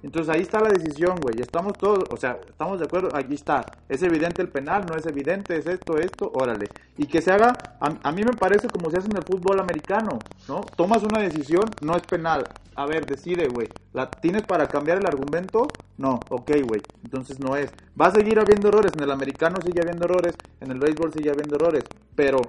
[0.03, 1.39] Entonces ahí está la decisión, güey.
[1.39, 3.65] Estamos todos, o sea, estamos de acuerdo, aquí está.
[3.89, 6.67] Es evidente el penal, no es evidente, es esto, esto, órale.
[6.97, 9.59] Y que se haga, a, a mí me parece como se hace en el fútbol
[9.61, 10.61] americano, ¿no?
[10.75, 12.43] Tomas una decisión, no es penal.
[12.75, 13.69] A ver, decide, güey.
[13.93, 15.67] ¿La tienes para cambiar el argumento?
[15.97, 16.81] No, ok, güey.
[17.03, 17.71] Entonces no es.
[17.99, 18.91] Va a seguir habiendo errores.
[18.97, 21.83] En el americano sigue habiendo errores, en el béisbol sigue habiendo errores.
[22.15, 22.39] Pero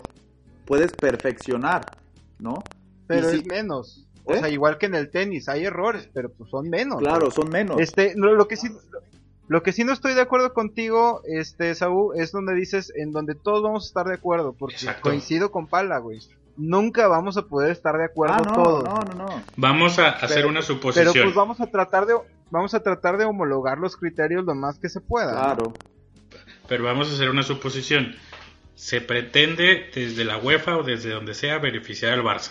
[0.64, 1.84] puedes perfeccionar,
[2.38, 2.54] ¿no?
[3.06, 4.03] Pero si- es menos.
[4.24, 4.38] O ¿Eh?
[4.40, 6.98] sea, igual que en el tenis, hay errores, pero pues son menos.
[6.98, 7.78] Claro, son menos.
[7.80, 8.68] Este, lo, lo que sí,
[9.48, 13.34] lo que sí no estoy de acuerdo contigo, este, Saúl, es donde dices, en donde
[13.34, 15.02] todos vamos a estar de acuerdo, porque Exacto.
[15.02, 16.20] coincido con Pala, güey.
[16.56, 18.84] Nunca vamos a poder estar de acuerdo Ah, no, todos.
[18.84, 19.42] no, no, no.
[19.56, 21.24] Vamos a hacer Pero- una Pero suposición.
[21.24, 22.14] pues vamos a tratar de,
[22.50, 25.32] vamos a tratar de homologar los criterios lo más que se pueda.
[25.32, 25.40] ¿no?
[25.40, 25.72] Claro.
[26.68, 28.14] Pero vamos a hacer una suposición.
[28.76, 32.50] Se pretende desde la UEFA o desde donde sea beneficiar al Barça.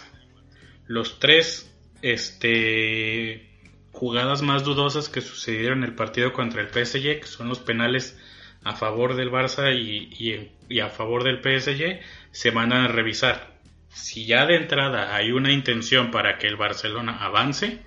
[0.87, 1.69] Los tres
[2.01, 3.49] este,
[3.91, 8.19] jugadas más dudosas que sucedieron en el partido contra el PSG, que son los penales
[8.63, 11.99] a favor del Barça y, y- y a favor del PSG,
[12.31, 13.53] se van a revisar.
[13.89, 17.81] Si ya de entrada hay una intención para que el Barcelona avance,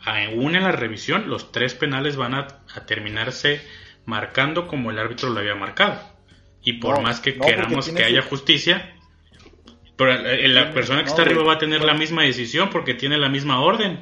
[0.00, 3.60] aún en la revisión los tres penales van a, a terminarse
[4.04, 6.00] marcando como el árbitro lo había marcado.
[6.64, 8.96] Y por No, más que no, queramos que haya justicia,
[10.06, 13.18] pero la persona que no, está arriba va a tener la misma decisión porque tiene
[13.18, 14.00] la misma orden.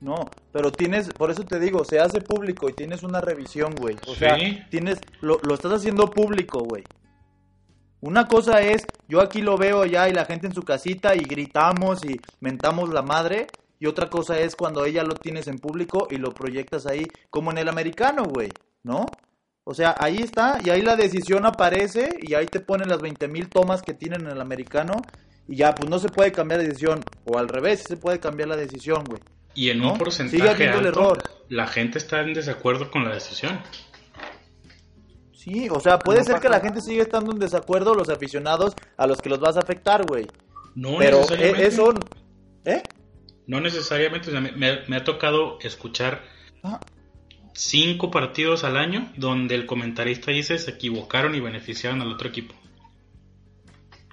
[0.00, 0.14] No,
[0.52, 3.96] pero tienes, por eso te digo, se hace público y tienes una revisión, güey.
[4.06, 4.58] O sea, Sí.
[4.70, 6.84] tienes, lo, lo estás haciendo público, güey.
[8.00, 11.20] Una cosa es, yo aquí lo veo ya y la gente en su casita y
[11.20, 13.46] gritamos y mentamos la madre.
[13.78, 17.50] Y otra cosa es cuando ella lo tienes en público y lo proyectas ahí, como
[17.50, 18.48] en el americano, güey,
[18.82, 19.06] ¿no?
[19.64, 23.28] O sea, ahí está, y ahí la decisión aparece, y ahí te ponen las 20
[23.28, 24.94] mil tomas que tienen en el americano,
[25.50, 28.18] y ya, pues no se puede cambiar la decisión, o al revés, sí se puede
[28.20, 29.20] cambiar la decisión, güey.
[29.54, 29.86] Y en ¿No?
[29.86, 31.22] un Sigue porcentaje habiendo el alto, error.
[31.48, 33.60] la gente está en desacuerdo con la decisión.
[35.32, 38.74] Sí, o sea, puede No ser que la gente siga estando en desacuerdo, los aficionados
[38.96, 40.26] a los que los vas a afectar, güey.
[40.74, 41.66] No Pero eh, necesariamente.
[41.66, 41.94] eso...
[42.64, 42.82] ¿Eh?
[43.46, 44.28] No necesariamente.
[44.28, 46.22] o sea, me, me- me ha tocado escuchar
[46.62, 46.78] Ah,
[47.54, 52.54] cinco partidos al año donde el comentarista dice se equivocaron y beneficiaron al otro equipo.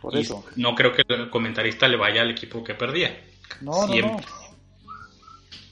[0.02, 0.44] Por Y eso.
[0.56, 3.20] no creo que el comentarista le vaya al equipo que perdía.
[3.62, 4.20] No, no, no.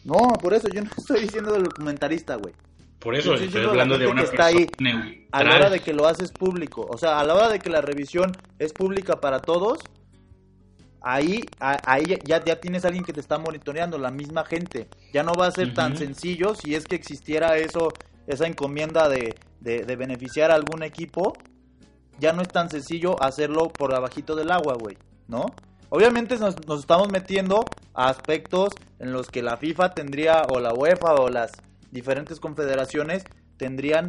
[0.06, 2.54] No, por eso yo no estoy diciendo del comentarista, güey.
[3.00, 5.26] Por eso estoy hablando de una que está persona ahí neutral.
[5.32, 7.70] A la hora de que lo haces público, o sea, a la hora de que
[7.70, 9.80] la revisión es pública para todos,
[11.02, 14.88] ahí, ahí ya, ya tienes a alguien que te está monitoreando, la misma gente.
[15.14, 17.90] Ya no va a ser tan sencillo si es que existiera eso,
[18.26, 21.34] esa encomienda de, de, de beneficiar a algún equipo,
[22.20, 24.98] ya no es tan sencillo hacerlo por abajito del agua, güey,
[25.28, 25.46] ¿no?
[25.90, 27.64] Obviamente nos, nos estamos metiendo
[27.94, 31.52] a aspectos en los que la FIFA tendría, o la UEFA, o las
[31.92, 33.24] diferentes confederaciones
[33.58, 34.08] tendrían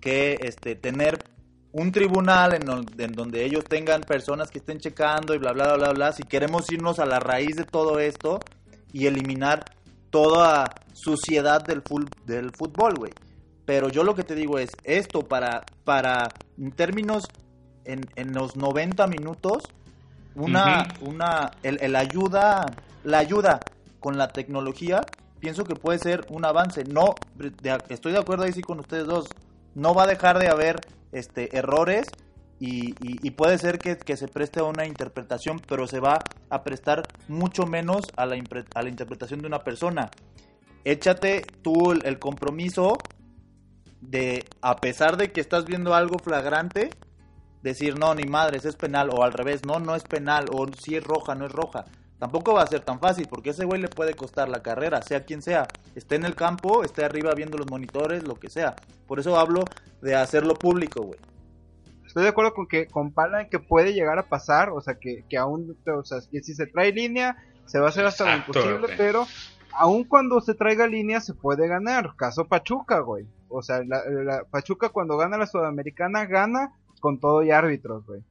[0.00, 1.18] que este, tener
[1.72, 5.68] un tribunal en, don- en donde ellos tengan personas que estén checando y bla, bla,
[5.68, 6.12] bla, bla, bla.
[6.12, 8.40] Si queremos irnos a la raíz de todo esto
[8.92, 9.64] y eliminar
[10.10, 13.12] toda suciedad del, ful- del fútbol, güey.
[13.64, 17.28] Pero yo lo que te digo es, esto para, para en términos,
[17.84, 19.64] en, en los 90 minutos,
[20.34, 22.66] una, una, el, el ayuda,
[23.04, 23.60] la ayuda
[24.00, 25.02] con la tecnología
[25.42, 26.84] pienso que puede ser un avance.
[26.84, 27.16] No,
[27.88, 29.26] estoy de acuerdo ahí sí con ustedes dos.
[29.74, 30.76] No va a dejar de haber
[31.10, 32.06] este errores
[32.60, 37.66] y, puede ser que, se preste a una interpretación, pero se va a prestar mucho
[37.66, 38.40] menos a la,
[38.76, 40.12] a la interpretación de una persona.
[40.84, 42.98] Échate tú el, compromiso
[44.02, 46.90] de, a pesar de que estás viendo algo flagrante,
[47.62, 50.96] decir, no, ni madres, es penal, o al revés, no, no es penal, o si
[50.96, 51.86] es roja, no es roja.
[52.18, 55.24] Tampoco va a ser tan fácil, porque ese güey le puede costar la carrera, sea
[55.24, 55.66] quien sea.
[55.94, 58.76] Esté en el campo, esté arriba viendo los monitores, lo que sea.
[59.06, 59.64] Por eso hablo
[60.02, 61.18] de hacerlo público, güey.
[62.06, 65.24] Estoy de acuerdo con que con Pala que puede llegar a pasar, o sea, que,
[65.28, 68.36] que aún, o sea, que si se trae línea, se va a hacer hasta lo
[68.36, 69.26] imposible, pero
[69.72, 72.14] aún cuando se traiga línea se puede ganar.
[72.16, 73.26] Caso Pachuca, güey.
[73.52, 78.22] O sea, la, Pachuca cuando gana la Sudamericana gana con todo y árbitros, güey.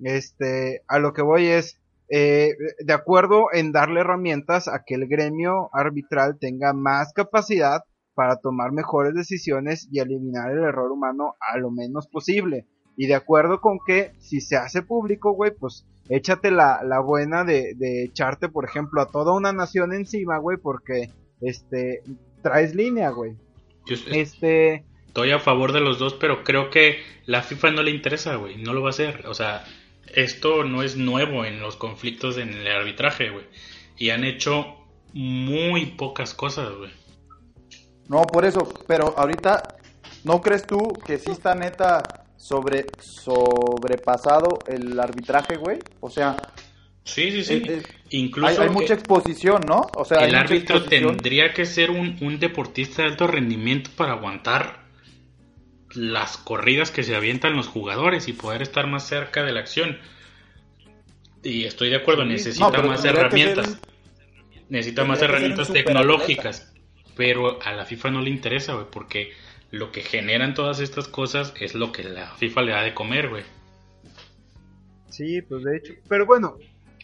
[0.00, 5.08] Este, a lo que voy es, eh, de acuerdo en darle herramientas a que el
[5.08, 7.82] gremio arbitral tenga más capacidad
[8.14, 12.66] para tomar mejores decisiones y eliminar el error humano a lo menos posible.
[12.96, 17.44] Y de acuerdo con que si se hace público, güey, pues échate la, la buena
[17.44, 21.10] de, de, echarte, por ejemplo, a toda una nación encima, güey, porque
[21.40, 22.02] este
[22.42, 23.36] traes línea, güey.
[23.86, 24.84] Este
[25.16, 28.56] estoy a favor de los dos, pero creo que la FIFA no le interesa, güey,
[28.56, 29.26] no lo va a hacer.
[29.26, 29.64] O sea,
[30.14, 33.46] esto no es nuevo en los conflictos en el arbitraje, güey.
[33.96, 34.76] Y han hecho
[35.14, 36.90] muy pocas cosas, güey.
[38.08, 39.76] No, por eso, pero ahorita,
[40.24, 45.78] ¿no crees tú que sí está neta sobre sobrepasado el arbitraje, güey?
[46.00, 46.36] O sea,
[47.06, 47.54] Sí, sí, sí.
[47.54, 49.86] Eh, eh, Incluso hay, mucha exposición, ¿no?
[49.94, 54.84] O sea, el árbitro tendría que ser un, un, deportista de alto rendimiento para aguantar
[55.94, 59.98] las corridas que se avientan los jugadores y poder estar más cerca de la acción.
[61.42, 63.80] Y estoy de acuerdo, necesita más herramientas.
[64.68, 66.72] Necesita más herramientas tecnológicas.
[67.16, 69.32] Pero a la FIFA no le interesa, güey, porque
[69.70, 73.28] lo que generan todas estas cosas es lo que la FIFA le da de comer,
[73.28, 73.44] güey.
[75.08, 75.94] Sí, pues de hecho.
[76.08, 76.58] Pero bueno,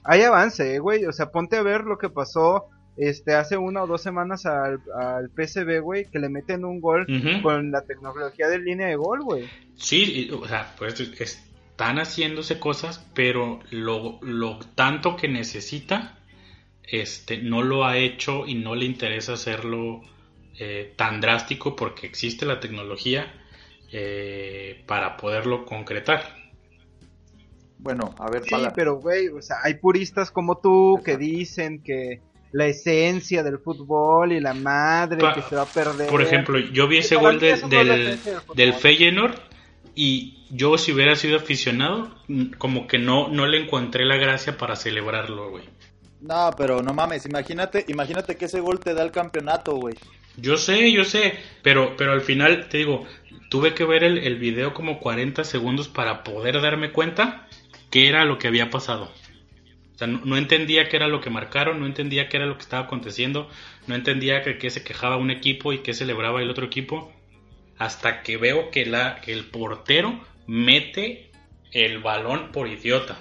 [0.04, 1.04] hay avance, eh, güey.
[1.06, 4.80] O sea, ponte a ver lo que pasó este hace una o dos semanas al,
[4.94, 7.06] al PSV, güey, que le meten un gol
[7.42, 9.48] con la tecnología de línea de gol, güey.
[9.76, 16.18] Sí, o sea, pues están haciéndose cosas, pero lo, lo tanto que necesita,
[16.82, 20.02] este, no lo ha hecho y no le interesa hacerlo
[20.58, 23.32] eh, tan drástico porque existe la tecnología
[23.90, 26.41] eh, para poderlo concretar.
[27.82, 32.20] Bueno, a ver, sí, pero güey, o sea, hay puristas como tú que dicen que
[32.52, 36.08] la esencia del fútbol y la madre que se va a perder.
[36.08, 37.60] Por ejemplo, yo vi ese gol del,
[38.54, 39.34] del Feyenoord
[39.96, 42.14] y yo si hubiera sido aficionado,
[42.58, 45.64] como que no, no le encontré la gracia para celebrarlo, güey.
[46.20, 49.96] No, pero no mames, imagínate, imagínate que ese gol te da el campeonato, güey.
[50.36, 53.04] Yo sé, yo sé, pero, pero al final, te digo,
[53.48, 57.48] tuve que ver el, el video como 40 segundos para poder darme cuenta
[57.92, 59.12] qué era lo que había pasado.
[59.94, 62.62] O sea, no, entendía qué era lo que marcaron, no entendía qué era lo que
[62.62, 63.48] estaba aconteciendo,
[63.86, 67.12] no entendía que, se quejaba un equipo y que celebraba el otro equipo,
[67.78, 71.30] hasta que veo que, la, el portero mete
[71.70, 73.18] el balón por idiota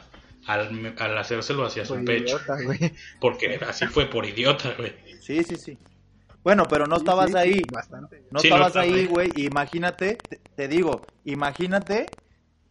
[0.48, 2.40] al, al hacérselo hacia su pecho.
[3.20, 4.94] Porque así fue por idiota, güey.
[5.20, 5.78] Sí, sí, sí.
[6.44, 7.62] Bueno, pero no estabas ahí.
[8.32, 9.32] No estabas ahí, güey.
[9.36, 10.18] Imagínate,
[10.56, 12.08] te, digo, imagínate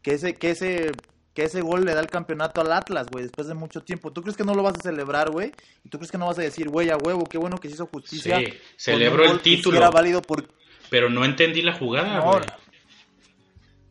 [0.02, 0.92] que ese, que ese
[1.34, 4.12] que ese gol le da el campeonato al Atlas, güey, después de mucho tiempo.
[4.12, 5.52] ¿Tú crees que no lo vas a celebrar, güey?
[5.84, 7.74] ¿Y tú crees que no vas a decir, güey, a huevo, qué bueno que se
[7.74, 8.38] hizo justicia?
[8.38, 9.76] Sí, celebró el título.
[9.76, 10.48] Era válido por...
[10.90, 12.42] Pero no entendí la jugada, güey.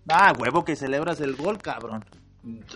[0.09, 2.03] Ah, huevo que celebras el gol, cabrón.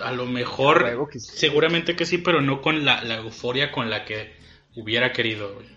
[0.02, 4.34] A lo mejor, seguramente que sí, pero no con la, la euforia con la que
[4.76, 5.68] hubiera querido, güey.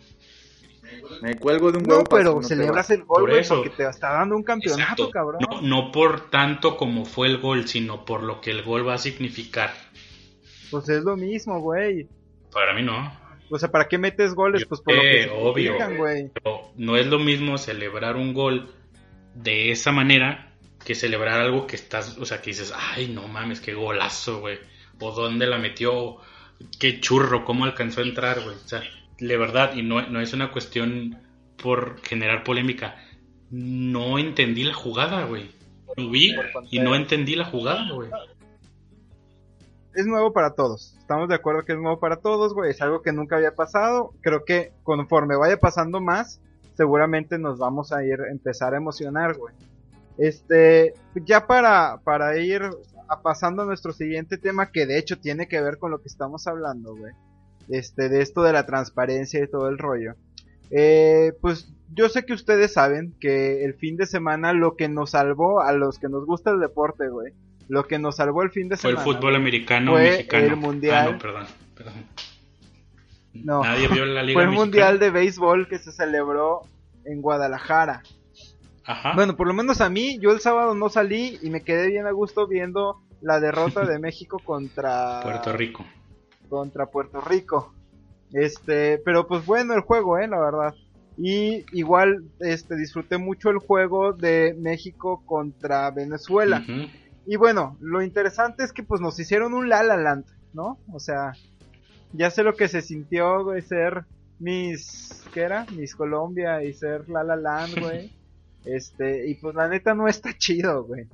[1.22, 2.02] Me cuelgo de un huevo.
[2.02, 5.40] No, pero celebras el gol, güey, porque te está dando un campeonato, cabrón.
[5.40, 8.94] No, no por tanto como fue el gol, sino por lo que el gol va
[8.94, 9.72] a significar.
[10.70, 12.08] Pues es lo mismo, güey.
[12.52, 13.12] Para mí no.
[13.50, 14.64] O sea, ¿para qué metes goles?
[14.66, 15.74] pues por lo que obvio.
[15.96, 16.30] güey.
[16.76, 18.74] no es lo mismo celebrar un gol
[19.34, 20.52] de esa manera
[20.84, 24.58] que celebrar algo que estás, o sea, que dices, ay, no mames, qué golazo, güey.
[25.00, 26.16] O dónde la metió,
[26.78, 28.54] qué churro, cómo alcanzó a entrar, güey.
[28.56, 28.82] O sea,
[29.18, 31.18] de verdad, y no, no es una cuestión
[31.62, 32.96] por generar polémica,
[33.50, 35.50] no entendí la jugada, güey.
[35.96, 36.34] Lo vi
[36.70, 38.10] y no entendí la jugada, güey.
[39.94, 40.94] Es nuevo para todos.
[40.98, 42.70] Estamos de acuerdo que es nuevo para todos, güey.
[42.70, 44.12] Es algo que nunca había pasado.
[44.20, 46.40] Creo que conforme vaya pasando más,
[46.74, 49.54] seguramente nos vamos a ir a empezar a emocionar, güey.
[50.18, 52.62] Este, ya para, para ir
[53.08, 56.08] a pasando a nuestro siguiente tema, que de hecho tiene que ver con lo que
[56.08, 57.12] estamos hablando, güey
[57.68, 60.14] este, de esto de la transparencia y todo el rollo.
[60.70, 65.10] Eh, pues yo sé que ustedes saben que el fin de semana lo que nos
[65.10, 67.32] salvó a los que nos gusta el deporte, güey,
[67.68, 69.06] lo que nos salvó el fin de Fue semana.
[69.08, 70.44] el fútbol americano fue mexicano.
[70.46, 71.06] el mundial.
[71.08, 71.46] Ah, no, perdón,
[71.76, 71.94] perdón.
[73.34, 74.64] No, Nadie vio la liga fue el mexicana.
[74.64, 76.62] mundial de béisbol que se celebró
[77.04, 78.02] en Guadalajara.
[78.84, 79.12] Ajá.
[79.14, 82.06] Bueno, por lo menos a mí, yo el sábado no salí y me quedé bien
[82.06, 85.84] a gusto viendo la derrota de México contra Puerto Rico.
[86.48, 87.74] Contra Puerto Rico.
[88.32, 90.74] Este, pero pues bueno el juego, eh, la verdad.
[91.18, 96.62] Y igual este disfruté mucho el juego de México contra Venezuela.
[97.26, 100.78] Y bueno, lo interesante es que pues nos hicieron un La La Land, ¿no?
[100.92, 101.32] O sea,
[102.12, 104.04] ya sé lo que se sintió, güey, ser
[104.38, 105.66] Miss, ¿qué era?
[105.74, 108.12] Miss Colombia y ser La La Land, güey.
[108.64, 111.06] Este, y pues la neta no está chido, güey.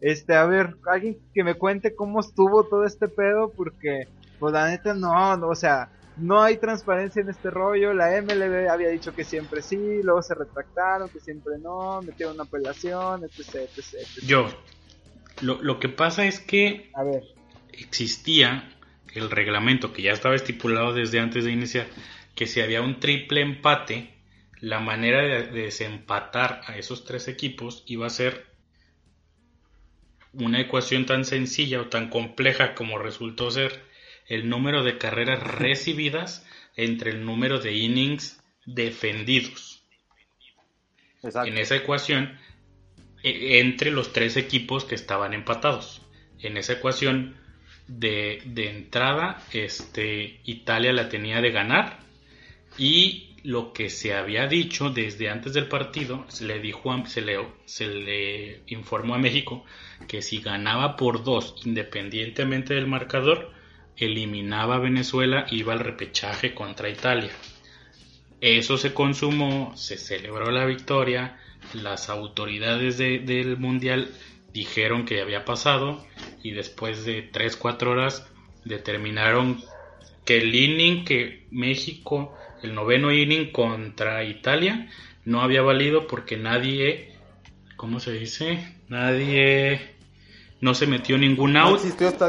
[0.00, 4.06] Este, a ver, alguien que me cuente cómo estuvo todo este pedo, porque,
[4.38, 7.94] pues la neta no, no, o sea, no hay transparencia en este rollo.
[7.94, 12.44] La MLB había dicho que siempre sí, luego se retractaron, que siempre no, metieron una
[12.44, 14.24] apelación, etc, etc, etc.
[14.24, 14.48] Yo,
[15.40, 17.22] lo, lo que pasa es que A ver,
[17.72, 18.74] existía
[19.14, 21.86] el reglamento que ya estaba estipulado desde antes de iniciar,
[22.34, 24.14] que si había un triple empate,
[24.60, 28.46] la manera de, de desempatar a esos tres equipos iba a ser
[30.32, 33.87] una ecuación tan sencilla o tan compleja como resultó ser
[34.28, 39.82] el número de carreras recibidas entre el número de innings defendidos.
[41.22, 41.48] Exacto.
[41.50, 42.38] En esa ecuación,
[43.22, 46.02] e- entre los tres equipos que estaban empatados.
[46.40, 47.36] En esa ecuación
[47.88, 51.98] de, de entrada, este, Italia la tenía de ganar
[52.78, 57.20] y lo que se había dicho desde antes del partido, se le dijo, a- se
[57.22, 59.64] le, se le informó a México
[60.06, 63.52] que si ganaba por dos, independientemente del marcador,
[63.98, 67.30] eliminaba a Venezuela, iba al repechaje contra Italia.
[68.40, 71.38] Eso se consumó, se celebró la victoria,
[71.74, 74.08] las autoridades de- del mundial
[74.52, 76.06] dijeron que había pasado
[76.42, 78.26] y después de 3-4 horas
[78.64, 79.60] determinaron
[80.24, 84.88] que el inning que México, el noveno inning contra Italia,
[85.24, 87.12] no había valido porque nadie,
[87.76, 88.76] ¿cómo se dice?
[88.88, 89.96] Nadie,
[90.60, 91.80] no se metió ningún out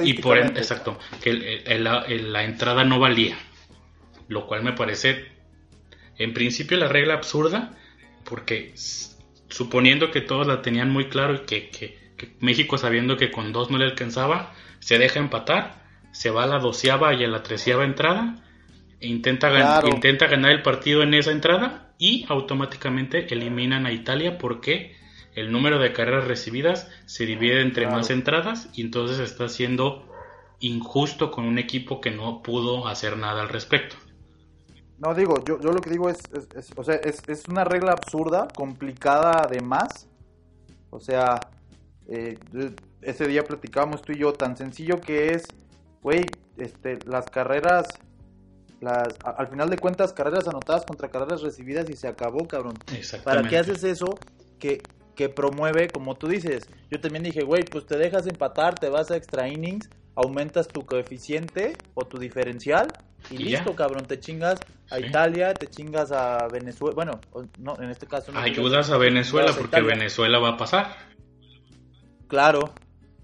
[0.10, 3.38] y por exacto, que el- el- la- el- la entrada no valía,
[4.28, 5.26] lo cual me parece
[6.18, 7.78] en principio la regla absurda,
[8.26, 8.74] porque
[9.50, 13.52] suponiendo que todos la tenían muy claro y que, que- que México sabiendo que con
[13.54, 17.44] dos no le alcanzaba, se deja empatar, se va a la doceava y a la
[17.44, 18.44] treceava entrada,
[19.00, 19.64] e intenta, gan-
[19.96, 24.38] intenta ganar el partido en esa entrada y automáticamente eliminan a Italia.
[24.38, 24.98] Porque
[25.40, 27.98] el número de carreras recibidas se divide entre Claro.
[27.98, 30.06] más entradas y entonces está siendo
[30.60, 33.96] injusto con un equipo que no pudo hacer nada al respecto.
[34.98, 37.64] No, digo, yo, yo lo que digo es, es- es- o sea, es, es una
[37.64, 40.10] regla absurda, complicada además.
[40.90, 41.40] O sea,
[42.10, 42.38] eh,
[43.02, 45.44] ese día platicábamos tú y yo, tan sencillo que es,
[46.04, 46.26] güey,
[46.58, 47.88] este, las carreras,
[48.82, 52.74] las, a- al final de cuentas, carreras anotadas contra carreras recibidas y se acabó, cabrón.
[53.24, 54.18] ¿Para qué haces eso
[54.60, 54.82] que,
[55.20, 56.70] que promueve, como tú dices?
[56.90, 60.86] Yo también dije, güey, pues te dejas empatar, te vas a extra innings, aumentas tu
[60.86, 62.88] coeficiente o tu diferencial
[63.30, 63.76] y, Y listo, ya.
[63.76, 65.08] cabrón, te chingas a Sí.
[65.08, 67.20] Italia, te chingas a Venezuela, bueno,
[67.58, 68.40] no, en este caso no.
[68.40, 69.82] Ayudas a Venezuela a porque.
[69.82, 70.96] Venezuela va a pasar.
[72.30, 72.74] Claro.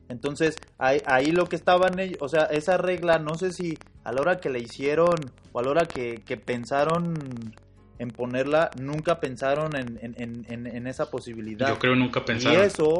[0.09, 4.11] Entonces, ahí, ahí lo que estaban ellos, o sea, esa regla, no sé si a
[4.11, 5.15] la hora que la hicieron
[5.53, 7.55] o a la hora que, que pensaron
[7.99, 10.15] en ponerla, nunca pensaron en, en,
[10.49, 11.69] en, en- esa posibilidad.
[11.69, 12.61] Yo creo nunca Y pensaron.
[12.63, 12.99] eso,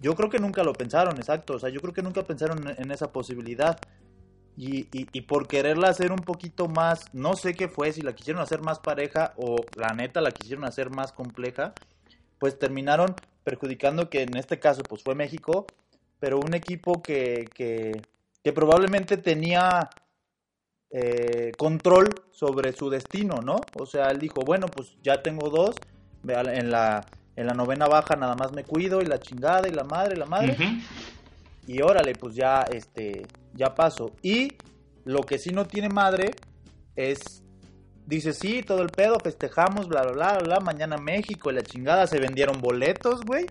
[0.00, 1.54] yo creo que nunca lo pensaron, exacto.
[1.54, 3.78] O sea, yo creo que nunca pensaron en, en esa posibilidad.
[4.56, 8.12] Y, y, y por quererla hacer un poquito más, no sé qué fue, si la
[8.14, 11.74] quisieron hacer más pareja o la neta la quisieron hacer más compleja,
[12.40, 13.14] pues terminaron
[13.44, 15.66] perjudicando que en este caso pues fue México,
[16.18, 18.02] pero un equipo que, que,
[18.42, 19.90] que probablemente tenía
[20.90, 23.60] eh, control sobre su destino, ¿no?
[23.74, 25.76] O sea, él dijo, bueno, pues ya tengo dos,
[26.26, 27.04] en la,
[27.36, 30.26] en la novena baja nada más me cuido y la chingada y la madre, la
[30.26, 30.56] madre,
[31.66, 34.12] y órale, pues ya, este, ya paso.
[34.22, 34.54] Y
[35.04, 36.34] lo que sí no tiene madre
[36.96, 37.42] es,
[38.06, 41.62] dice, sí, todo el pedo, festejamos, bla, bla, bla, bla, bla, mañana México, y la
[41.62, 43.46] chingada, se vendieron boletos, güey.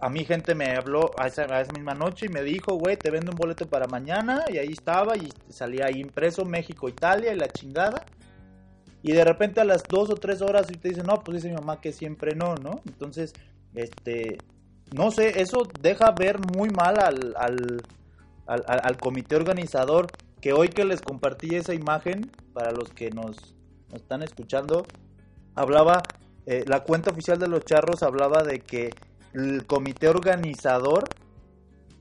[0.00, 3.32] A, mí gente me habló a esa, misma noche y me dijo, güey, te vendo
[3.32, 7.48] un boleto para mañana, y ahí estaba, y salía ahí impreso México, Italia, y la
[7.48, 8.04] chingada.
[9.02, 11.48] Y de repente a las dos o tres horas y te dicen, no, pues dice
[11.48, 12.80] mi mamá que siempre no, ¿no?
[12.86, 13.32] Entonces,
[13.74, 14.38] este,
[14.92, 17.82] no sé, eso deja ver muy mal al, al,
[18.46, 20.06] al, comité organizador,
[20.40, 23.56] que hoy que les compartí esa imagen, para los que nos,
[23.88, 24.86] nos están escuchando,
[25.54, 26.02] hablaba,
[26.46, 28.90] eh, la cuenta oficial de los charros hablaba de que
[29.34, 31.08] el comité organizador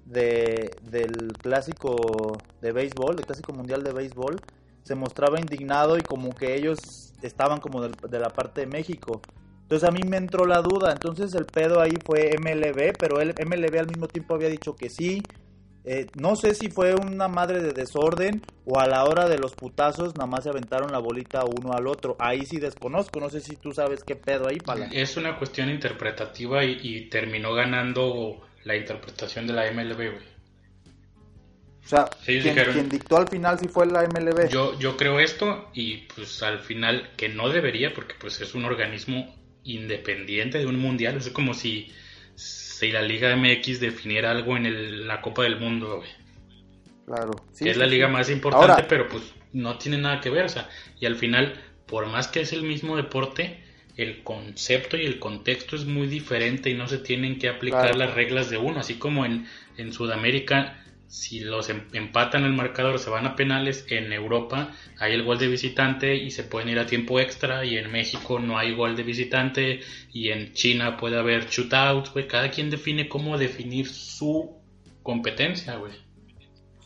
[0.06, 4.42] de, del clásico de béisbol, el clásico mundial de béisbol,
[4.84, 9.22] se mostraba indignado y como que ellos estaban como de la parte de México.
[9.64, 13.30] Entonces a mí me entró la duda, entonces el pedo ahí fue MLB, pero el
[13.30, 15.24] MLB al mismo tiempo había dicho que sí.
[15.84, 19.54] Eh, no sé si fue una madre de desorden o a la hora de los
[19.54, 22.16] putazos nada más se aventaron la bolita uno al otro.
[22.20, 24.90] Ahí sí desconozco, no sé si tú sabes qué pedo ahí, Pala.
[24.92, 30.32] Es una cuestión interpretativa y, terminó ganando la interpretación de la MLB, güey.
[31.84, 34.50] O sea, quien, dictó al final sí fue la MLB.
[34.50, 38.66] Yo, yo creo esto y pues al final que no debería porque pues es un
[38.66, 41.18] organismo independiente de un mundial.
[41.18, 41.92] Es como si,
[42.36, 46.04] si la Liga MX definiera algo en la Copa del Mundo,
[47.06, 47.32] Claro.
[47.58, 50.46] que es la liga más importante, pero pues no tiene nada que ver.
[50.46, 50.70] O sea,
[51.00, 53.60] y al final, por más que es el mismo deporte,
[53.98, 58.14] el concepto y el contexto es muy diferente y no se tienen que aplicar las
[58.14, 58.80] reglas de uno.
[58.80, 59.46] Así como en,
[59.78, 60.81] en Sudamérica
[61.12, 65.38] si los em, empatan el marcador se van a penales, en Europa hay el gol
[65.38, 68.96] de visitante y se pueden ir a tiempo extra y en México no hay gol
[68.96, 69.82] de visitante
[70.14, 74.58] y en China puede haber shootouts, güey, cada quien define cómo definir su
[75.04, 75.92] competencia, güey.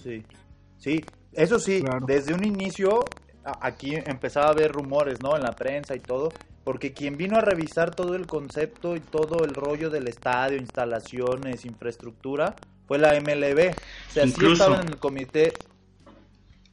[0.01, 0.23] Sí,
[0.79, 3.05] sí, eso sí, desde un inicio
[3.61, 5.35] aquí empezaba a haber rumores, ¿no?
[5.35, 6.31] En la prensa y todo,
[6.63, 11.63] porque quien vino a revisar todo el concepto y todo el rollo del estadio, instalaciones,
[11.63, 12.55] infraestructura,
[12.87, 13.71] fue la MLB.
[14.09, 15.53] O sea, Incluso en el comité.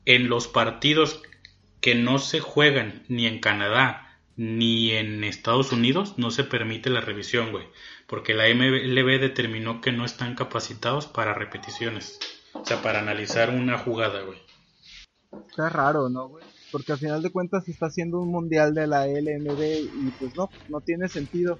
[0.05, 1.23] En los partidos
[1.81, 7.01] que no se juegan ni en Canadá ni en Estados Unidos, no se permite la
[7.01, 7.67] revisión, güey.
[8.07, 12.19] Porque la MLB determinó que no están capacitados para repeticiones.
[12.55, 14.39] O sea, para analizar una jugada, güey.
[15.49, 16.45] Está raro, ¿no, güey?
[16.71, 20.35] Porque al final de cuentas se está haciendo un mundial de la LMB y pues
[20.35, 21.59] no, no tiene sentido.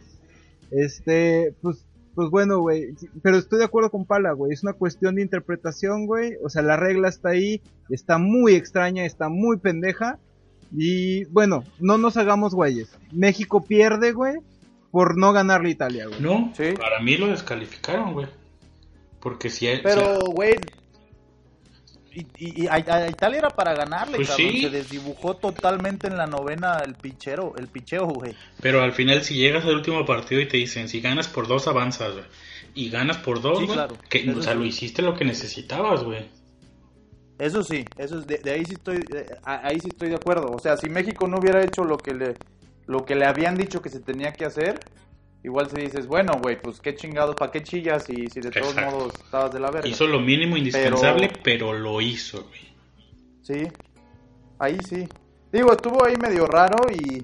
[0.71, 1.85] Este, pues
[2.15, 6.07] pues bueno, güey, pero estoy de acuerdo con Pala, güey, es una cuestión de interpretación,
[6.07, 10.19] güey, o sea, la regla está ahí, está muy extraña, está muy pendeja,
[10.75, 14.37] y bueno, no nos hagamos güeyes, México pierde, güey,
[14.91, 16.21] por no ganarle a Italia, güey.
[16.21, 16.73] No, ¿Sí?
[16.79, 18.27] para mí lo descalificaron, güey,
[19.21, 19.67] porque si...
[19.83, 20.57] Pero, güey,
[22.15, 26.95] y, y, a, Italia era para ganarle, pues Se desdibujó totalmente en la novena el
[26.95, 28.35] pichero, el picheo, güey.
[28.61, 31.69] Pero al final, si llegas al último partido y te dicen, si ganas por dos,
[31.69, 32.25] avanzas, güey.
[32.75, 33.97] Y ganas por dos, sí, claro.
[34.09, 36.27] que, o sea, lo hiciste lo que necesitabas, güey.
[37.39, 39.03] Eso sí, eso es de, ahí sí estoy,
[39.45, 40.53] ahí sí estoy de acuerdo.
[40.53, 42.35] O sea, si México no hubiera hecho lo que le,
[42.87, 44.81] lo que le habían dicho que se tenía que hacer,
[45.45, 48.09] igual si dices, bueno, güey, pues qué chingados, ¿para qué chillas?
[48.09, 49.89] Y si de todos modos estabas de la verga.
[49.89, 52.73] Hizo lo mínimo indispensable, pero, lo hizo, güey.
[53.43, 53.69] Sí,
[54.59, 55.09] ahí sí.
[55.53, 57.23] Digo, estuvo ahí medio raro y,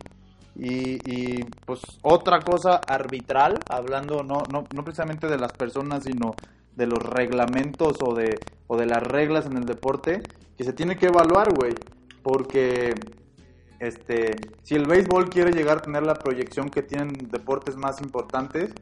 [0.57, 6.35] y, y, pues otra cosa arbitral, hablando no, no, no precisamente de las personas, sino
[6.75, 10.23] de los reglamentos o de, o de las reglas en el deporte,
[10.57, 11.75] que se tiene que evaluar, güey.
[12.23, 12.95] Porque
[13.81, 18.73] este, si el béisbol quiere llegar a tener la proyección que tienen deportes más importantes,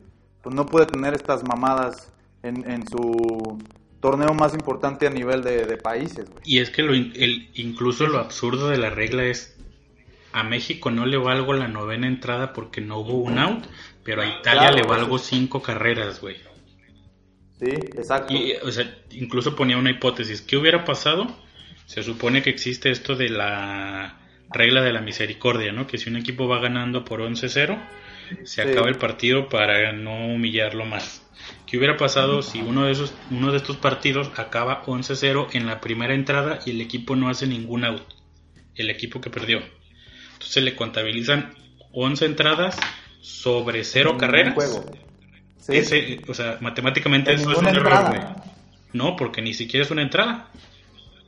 [0.43, 3.59] pues no puede tener estas mamadas en, en su
[4.01, 6.27] torneo más importante a nivel de, países.
[6.45, 9.57] Y es que lo, el, incluso lo absurdo de la regla es,
[10.33, 13.65] a México no le valgo la novena entrada porque no hubo un out,
[14.05, 16.37] pero a Italia le valgo cinco carreras, güey.
[17.59, 18.35] Sí, exacto.
[18.35, 20.43] Y, o sea, incluso ponía una hipótesis.
[20.43, 21.27] ¿Qué hubiera pasado?
[21.87, 24.21] Se supone que existe esto de la
[24.51, 25.87] regla de la misericordia, ¿no?
[25.87, 27.79] Que si un equipo va ganando por 11-0,
[28.45, 31.23] se acaba el partido para no humillarlo más.
[31.67, 35.81] ¿Qué hubiera pasado si uno de esos uno de estos partidos acaba 11-0 en la
[35.81, 38.03] primera entrada y el equipo no hace ningún out?
[38.75, 39.61] El equipo que perdió.
[40.35, 41.55] Entonces le contabilizan
[41.93, 42.77] 11 entradas
[43.21, 44.55] sobre 0 carreras.
[44.55, 44.85] Juego.
[45.69, 48.15] Ese, o sea, matemáticamente eso es un error,
[48.93, 50.51] No, porque ni siquiera es una entrada.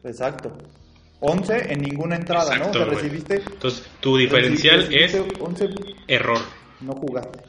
[0.05, 0.57] Exacto.
[1.21, 2.71] 11 en ninguna entrada, ¿no?
[2.71, 3.37] O sea, recibiste.
[3.37, 5.69] Entonces, tu diferencial es 11,
[6.07, 6.39] error.
[6.81, 7.41] No jugaste.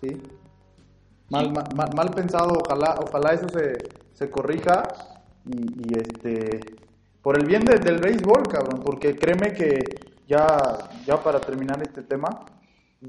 [0.00, 0.08] ¿Sí?
[1.30, 3.76] Mal, mal, mal, pensado, ojalá, ojalá eso se,
[4.14, 4.82] se corrija
[5.44, 6.60] y, y, este
[7.22, 9.80] por el bien del béisbol, cabrón, porque créeme que
[10.26, 10.46] ya,
[11.04, 12.46] ya para terminar este tema,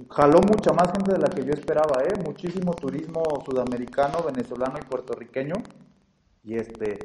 [0.10, 2.14] jaló mucha más gente de la que yo esperaba, ¿eh?
[2.26, 5.56] Muchísimo turismo sudamericano, venezolano y puertorriqueño.
[6.44, 7.00] Y este,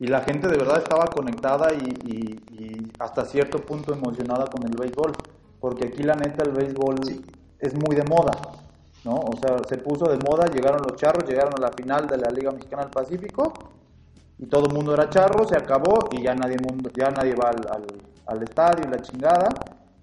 [0.00, 2.38] y la gente de verdad estaba conectada y,
[2.98, 5.12] hasta cierto punto emocionada con el béisbol,
[5.60, 6.96] porque aquí la neta el béisbol
[7.60, 8.32] es muy de moda,
[9.04, 9.14] ¿no?
[9.14, 12.30] O sea, se puso de moda, llegaron los charros, llegaron a la final de la
[12.30, 13.52] Liga Mexicana del Pacífico
[14.38, 17.50] y todo el mundo era charro, se acabó y ya nadie mundo, ya nadie va
[17.50, 17.86] al,
[18.26, 19.48] al, estadio y la chingada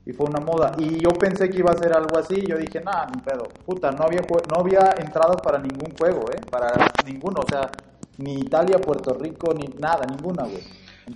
[0.05, 0.71] y fue una moda.
[0.77, 3.91] Y yo pensé que iba a ser algo así, yo dije, nada, ni pedo, puta,
[3.91, 6.39] no había, no había entradas para ningún juego, ¿eh?
[6.49, 6.71] Para
[7.05, 7.69] ninguno, o sea,
[8.17, 10.63] ni Italia, Puerto Rico, ni nada, ninguna, güey.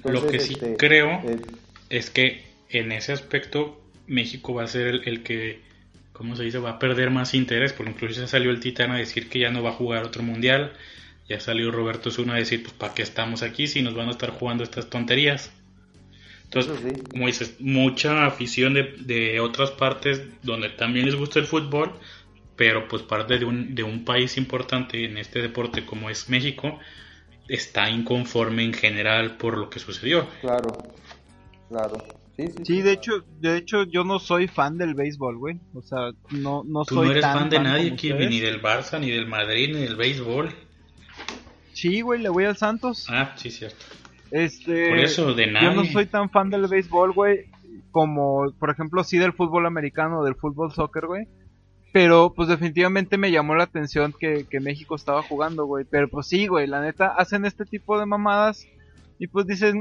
[0.04, 1.42] Lo que sí este, creo eh,
[1.90, 5.62] es que en ese aspecto México va a ser el, el, que,
[6.14, 6.60] ¿cómo se dice?
[6.60, 9.50] Va a perder más interés, porque incluso ya salió el Titán a decir que ya
[9.50, 10.74] no va a jugar otro mundial,
[11.28, 14.12] ya salió Roberto Zuna a decir, pues, ¿para qué estamos aquí si nos van a
[14.12, 15.52] estar jugando estas tonterías?
[16.46, 21.94] Entonces, como dices, mucha afición de, de, otras partes donde también les gusta el fútbol,
[22.60, 26.78] pero pues parte de un, de un país importante en este deporte como es México,
[27.48, 30.28] está inconforme en general por lo que sucedió.
[30.42, 30.84] Claro,
[31.70, 32.04] claro.
[32.36, 35.58] Sí, sí, sí, de hecho, de hecho yo no soy fan del béisbol, güey.
[35.74, 39.00] O sea, no, no Tú soy no eres fan de nadie, Kevin, ni del Barça,
[39.00, 40.54] ni del Madrid, ni del béisbol.
[41.72, 43.08] Sí, güey, le voy al Santos.
[43.10, 43.86] Ah, sí, cierto.
[44.32, 45.66] Este, por eso, de nada.
[45.66, 47.46] Yo no soy tan fan del béisbol, güey,
[47.92, 51.26] como, por ejemplo, sí del fútbol americano, del fútbol soccer, güey.
[51.92, 55.86] Pero, pues definitivamente me llamó la atención que, que México estaba jugando, güey.
[55.90, 58.68] Pero, pues sí, güey, la neta, hacen este tipo de mamadas.
[59.18, 59.74] Y pues dices,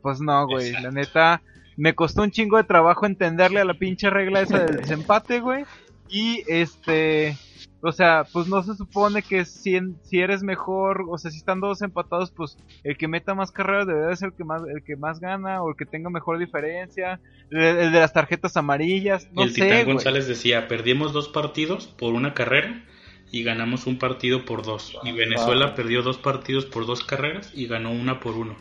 [0.00, 1.42] pues no, güey, la neta,
[1.76, 5.64] me costó un chingo de trabajo entenderle a la pinche regla esa del desempate, güey.
[6.08, 7.36] Y este,
[7.82, 11.60] o sea, pues no se supone que si, si eres mejor, o sea, si están
[11.60, 14.96] todos empatados, pues el que meta más carreras debe ser el que más, el que
[14.96, 17.20] más gana o el que tenga mejor diferencia.
[17.50, 22.34] El, de las tarjetas amarillas, no el Titán González decía, perdimos dos partidos por una
[22.34, 22.84] carrera
[23.32, 24.96] y ganamos un partido por dos.
[25.02, 28.56] Y Venezuela perdió dos partidos por dos carreras y ganó una por uno.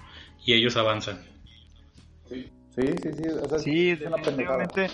[0.46, 1.24] Y ellos avanzan.
[2.30, 3.28] Sí, sí, sí.
[3.44, 4.88] O sea, sí, definitivamente.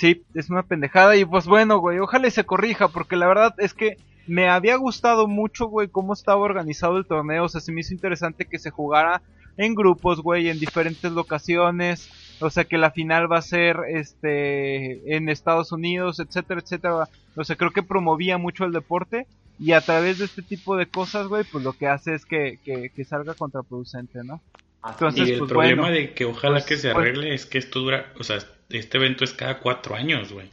[0.00, 3.54] Sí, es una pendejada y pues bueno, güey, ojalá y se corrija porque la verdad
[3.58, 7.70] es que me había gustado mucho, güey, cómo estaba organizado el torneo, o sea, se
[7.70, 9.20] me hizo interesante que se jugara
[9.58, 12.08] en grupos, güey, en diferentes locaciones,
[12.40, 17.44] o sea, que la final va a ser, este, en Estados Unidos, etcétera, etcétera, o
[17.44, 19.26] sea, creo que promovía mucho el deporte
[19.58, 22.58] y a través de este tipo de cosas, güey, pues lo que hace es que,
[22.64, 24.40] que, salga contraproducente, ¿no?
[24.82, 27.58] Entonces, y el pues, problema de que ojalá pues, que se pues arregle es que
[27.58, 28.38] esto dura, o sea,
[28.70, 30.50] este evento es cada cuatro años, güey.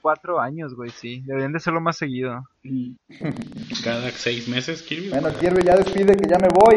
[0.00, 1.22] Cuatro años, güey, sí.
[1.26, 2.48] Deberían de hacerlo más seguido.
[3.84, 5.10] Cada seis meses, Kirby.
[5.10, 6.76] Bueno, Kirby, ya despide que ya me voy.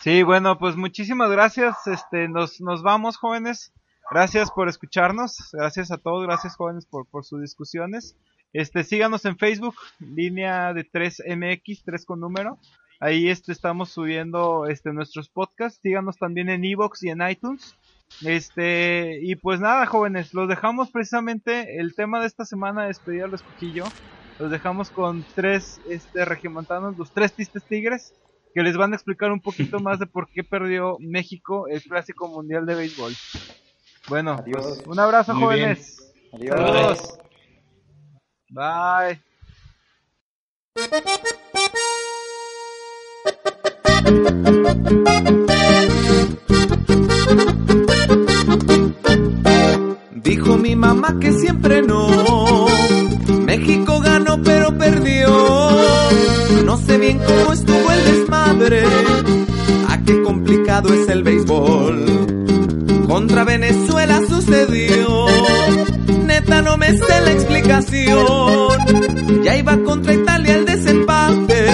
[0.00, 1.86] Sí, bueno, pues muchísimas gracias.
[1.86, 3.72] Este, nos, nos vamos, jóvenes.
[4.10, 5.50] Gracias por escucharnos.
[5.52, 6.26] Gracias a todos.
[6.26, 8.16] Gracias, jóvenes, por, por sus discusiones.
[8.52, 12.58] Este, síganos en Facebook, línea de 3MX, 3 con número.
[12.98, 15.80] Ahí este, estamos subiendo este, nuestros podcasts.
[15.80, 17.76] Síganos también en Evox y en iTunes.
[18.20, 21.80] Este, y pues nada, jóvenes, los dejamos precisamente.
[21.80, 23.84] El tema de esta semana es pedir al escojillo.
[24.38, 28.14] Los dejamos con tres este, regiomontanos, los tres tistes tigres,
[28.54, 32.28] que les van a explicar un poquito más de por qué perdió México el clásico
[32.28, 33.12] mundial de béisbol.
[34.08, 36.12] Bueno, pues, un abrazo, jóvenes.
[36.32, 37.18] Adiós.
[38.50, 39.20] Bye.
[60.72, 63.06] Complicado es el béisbol.
[63.06, 65.26] Contra Venezuela sucedió.
[66.24, 69.42] Neta no me sé la explicación.
[69.44, 71.66] Ya iba contra Italia el desempate.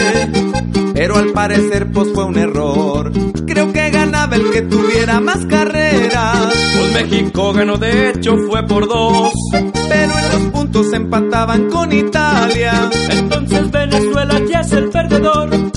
[0.95, 3.13] Pero al parecer pues fue un error.
[3.47, 6.53] Creo que ganaba el que tuviera más carreras.
[6.77, 9.33] Pues México ganó, de hecho fue por dos.
[9.53, 12.91] Pero en los puntos empataban con Italia.
[13.11, 15.68] Entonces Venezuela ya es el perdedor.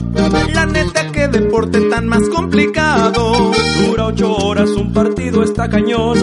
[1.21, 3.51] Que deporte tan más complicado.
[3.85, 6.17] Dura ocho horas un partido, está cañón.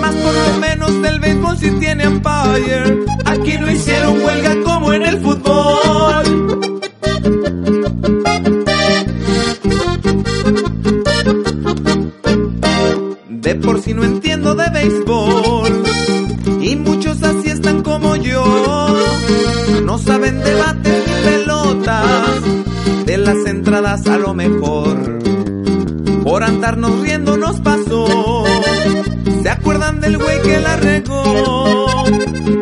[0.00, 3.00] Más por lo menos del béisbol si tiene umpire.
[3.24, 6.39] Aquí no hicieron huelga como en el fútbol.
[23.90, 25.18] A lo mejor.
[26.22, 28.44] Por andarnos riendo nos pasó.
[29.42, 32.04] ¿Se acuerdan del güey que la regó?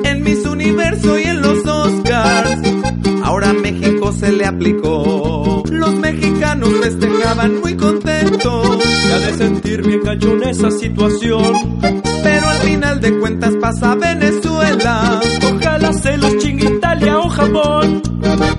[0.04, 2.62] En mis Universo y en los Oscars.
[3.22, 5.64] Ahora México se le aplicó.
[5.70, 8.78] Los mexicanos festejaban muy contentos.
[9.10, 11.78] Ya de sentir bien cacho en esa situación.
[12.22, 15.20] Pero al final de cuentas pasa Venezuela.
[15.54, 18.02] Ojalá se los chingue Italia o Japón.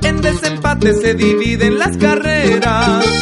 [0.04, 2.59] En desempate se dividen las carreras.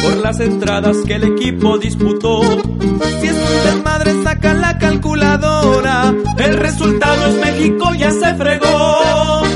[0.02, 2.42] Por las entradas que el equipo disputó.
[2.42, 6.14] Si es un desmadre, saca la calculadora.
[6.38, 9.47] El resultado es México ya se fregó.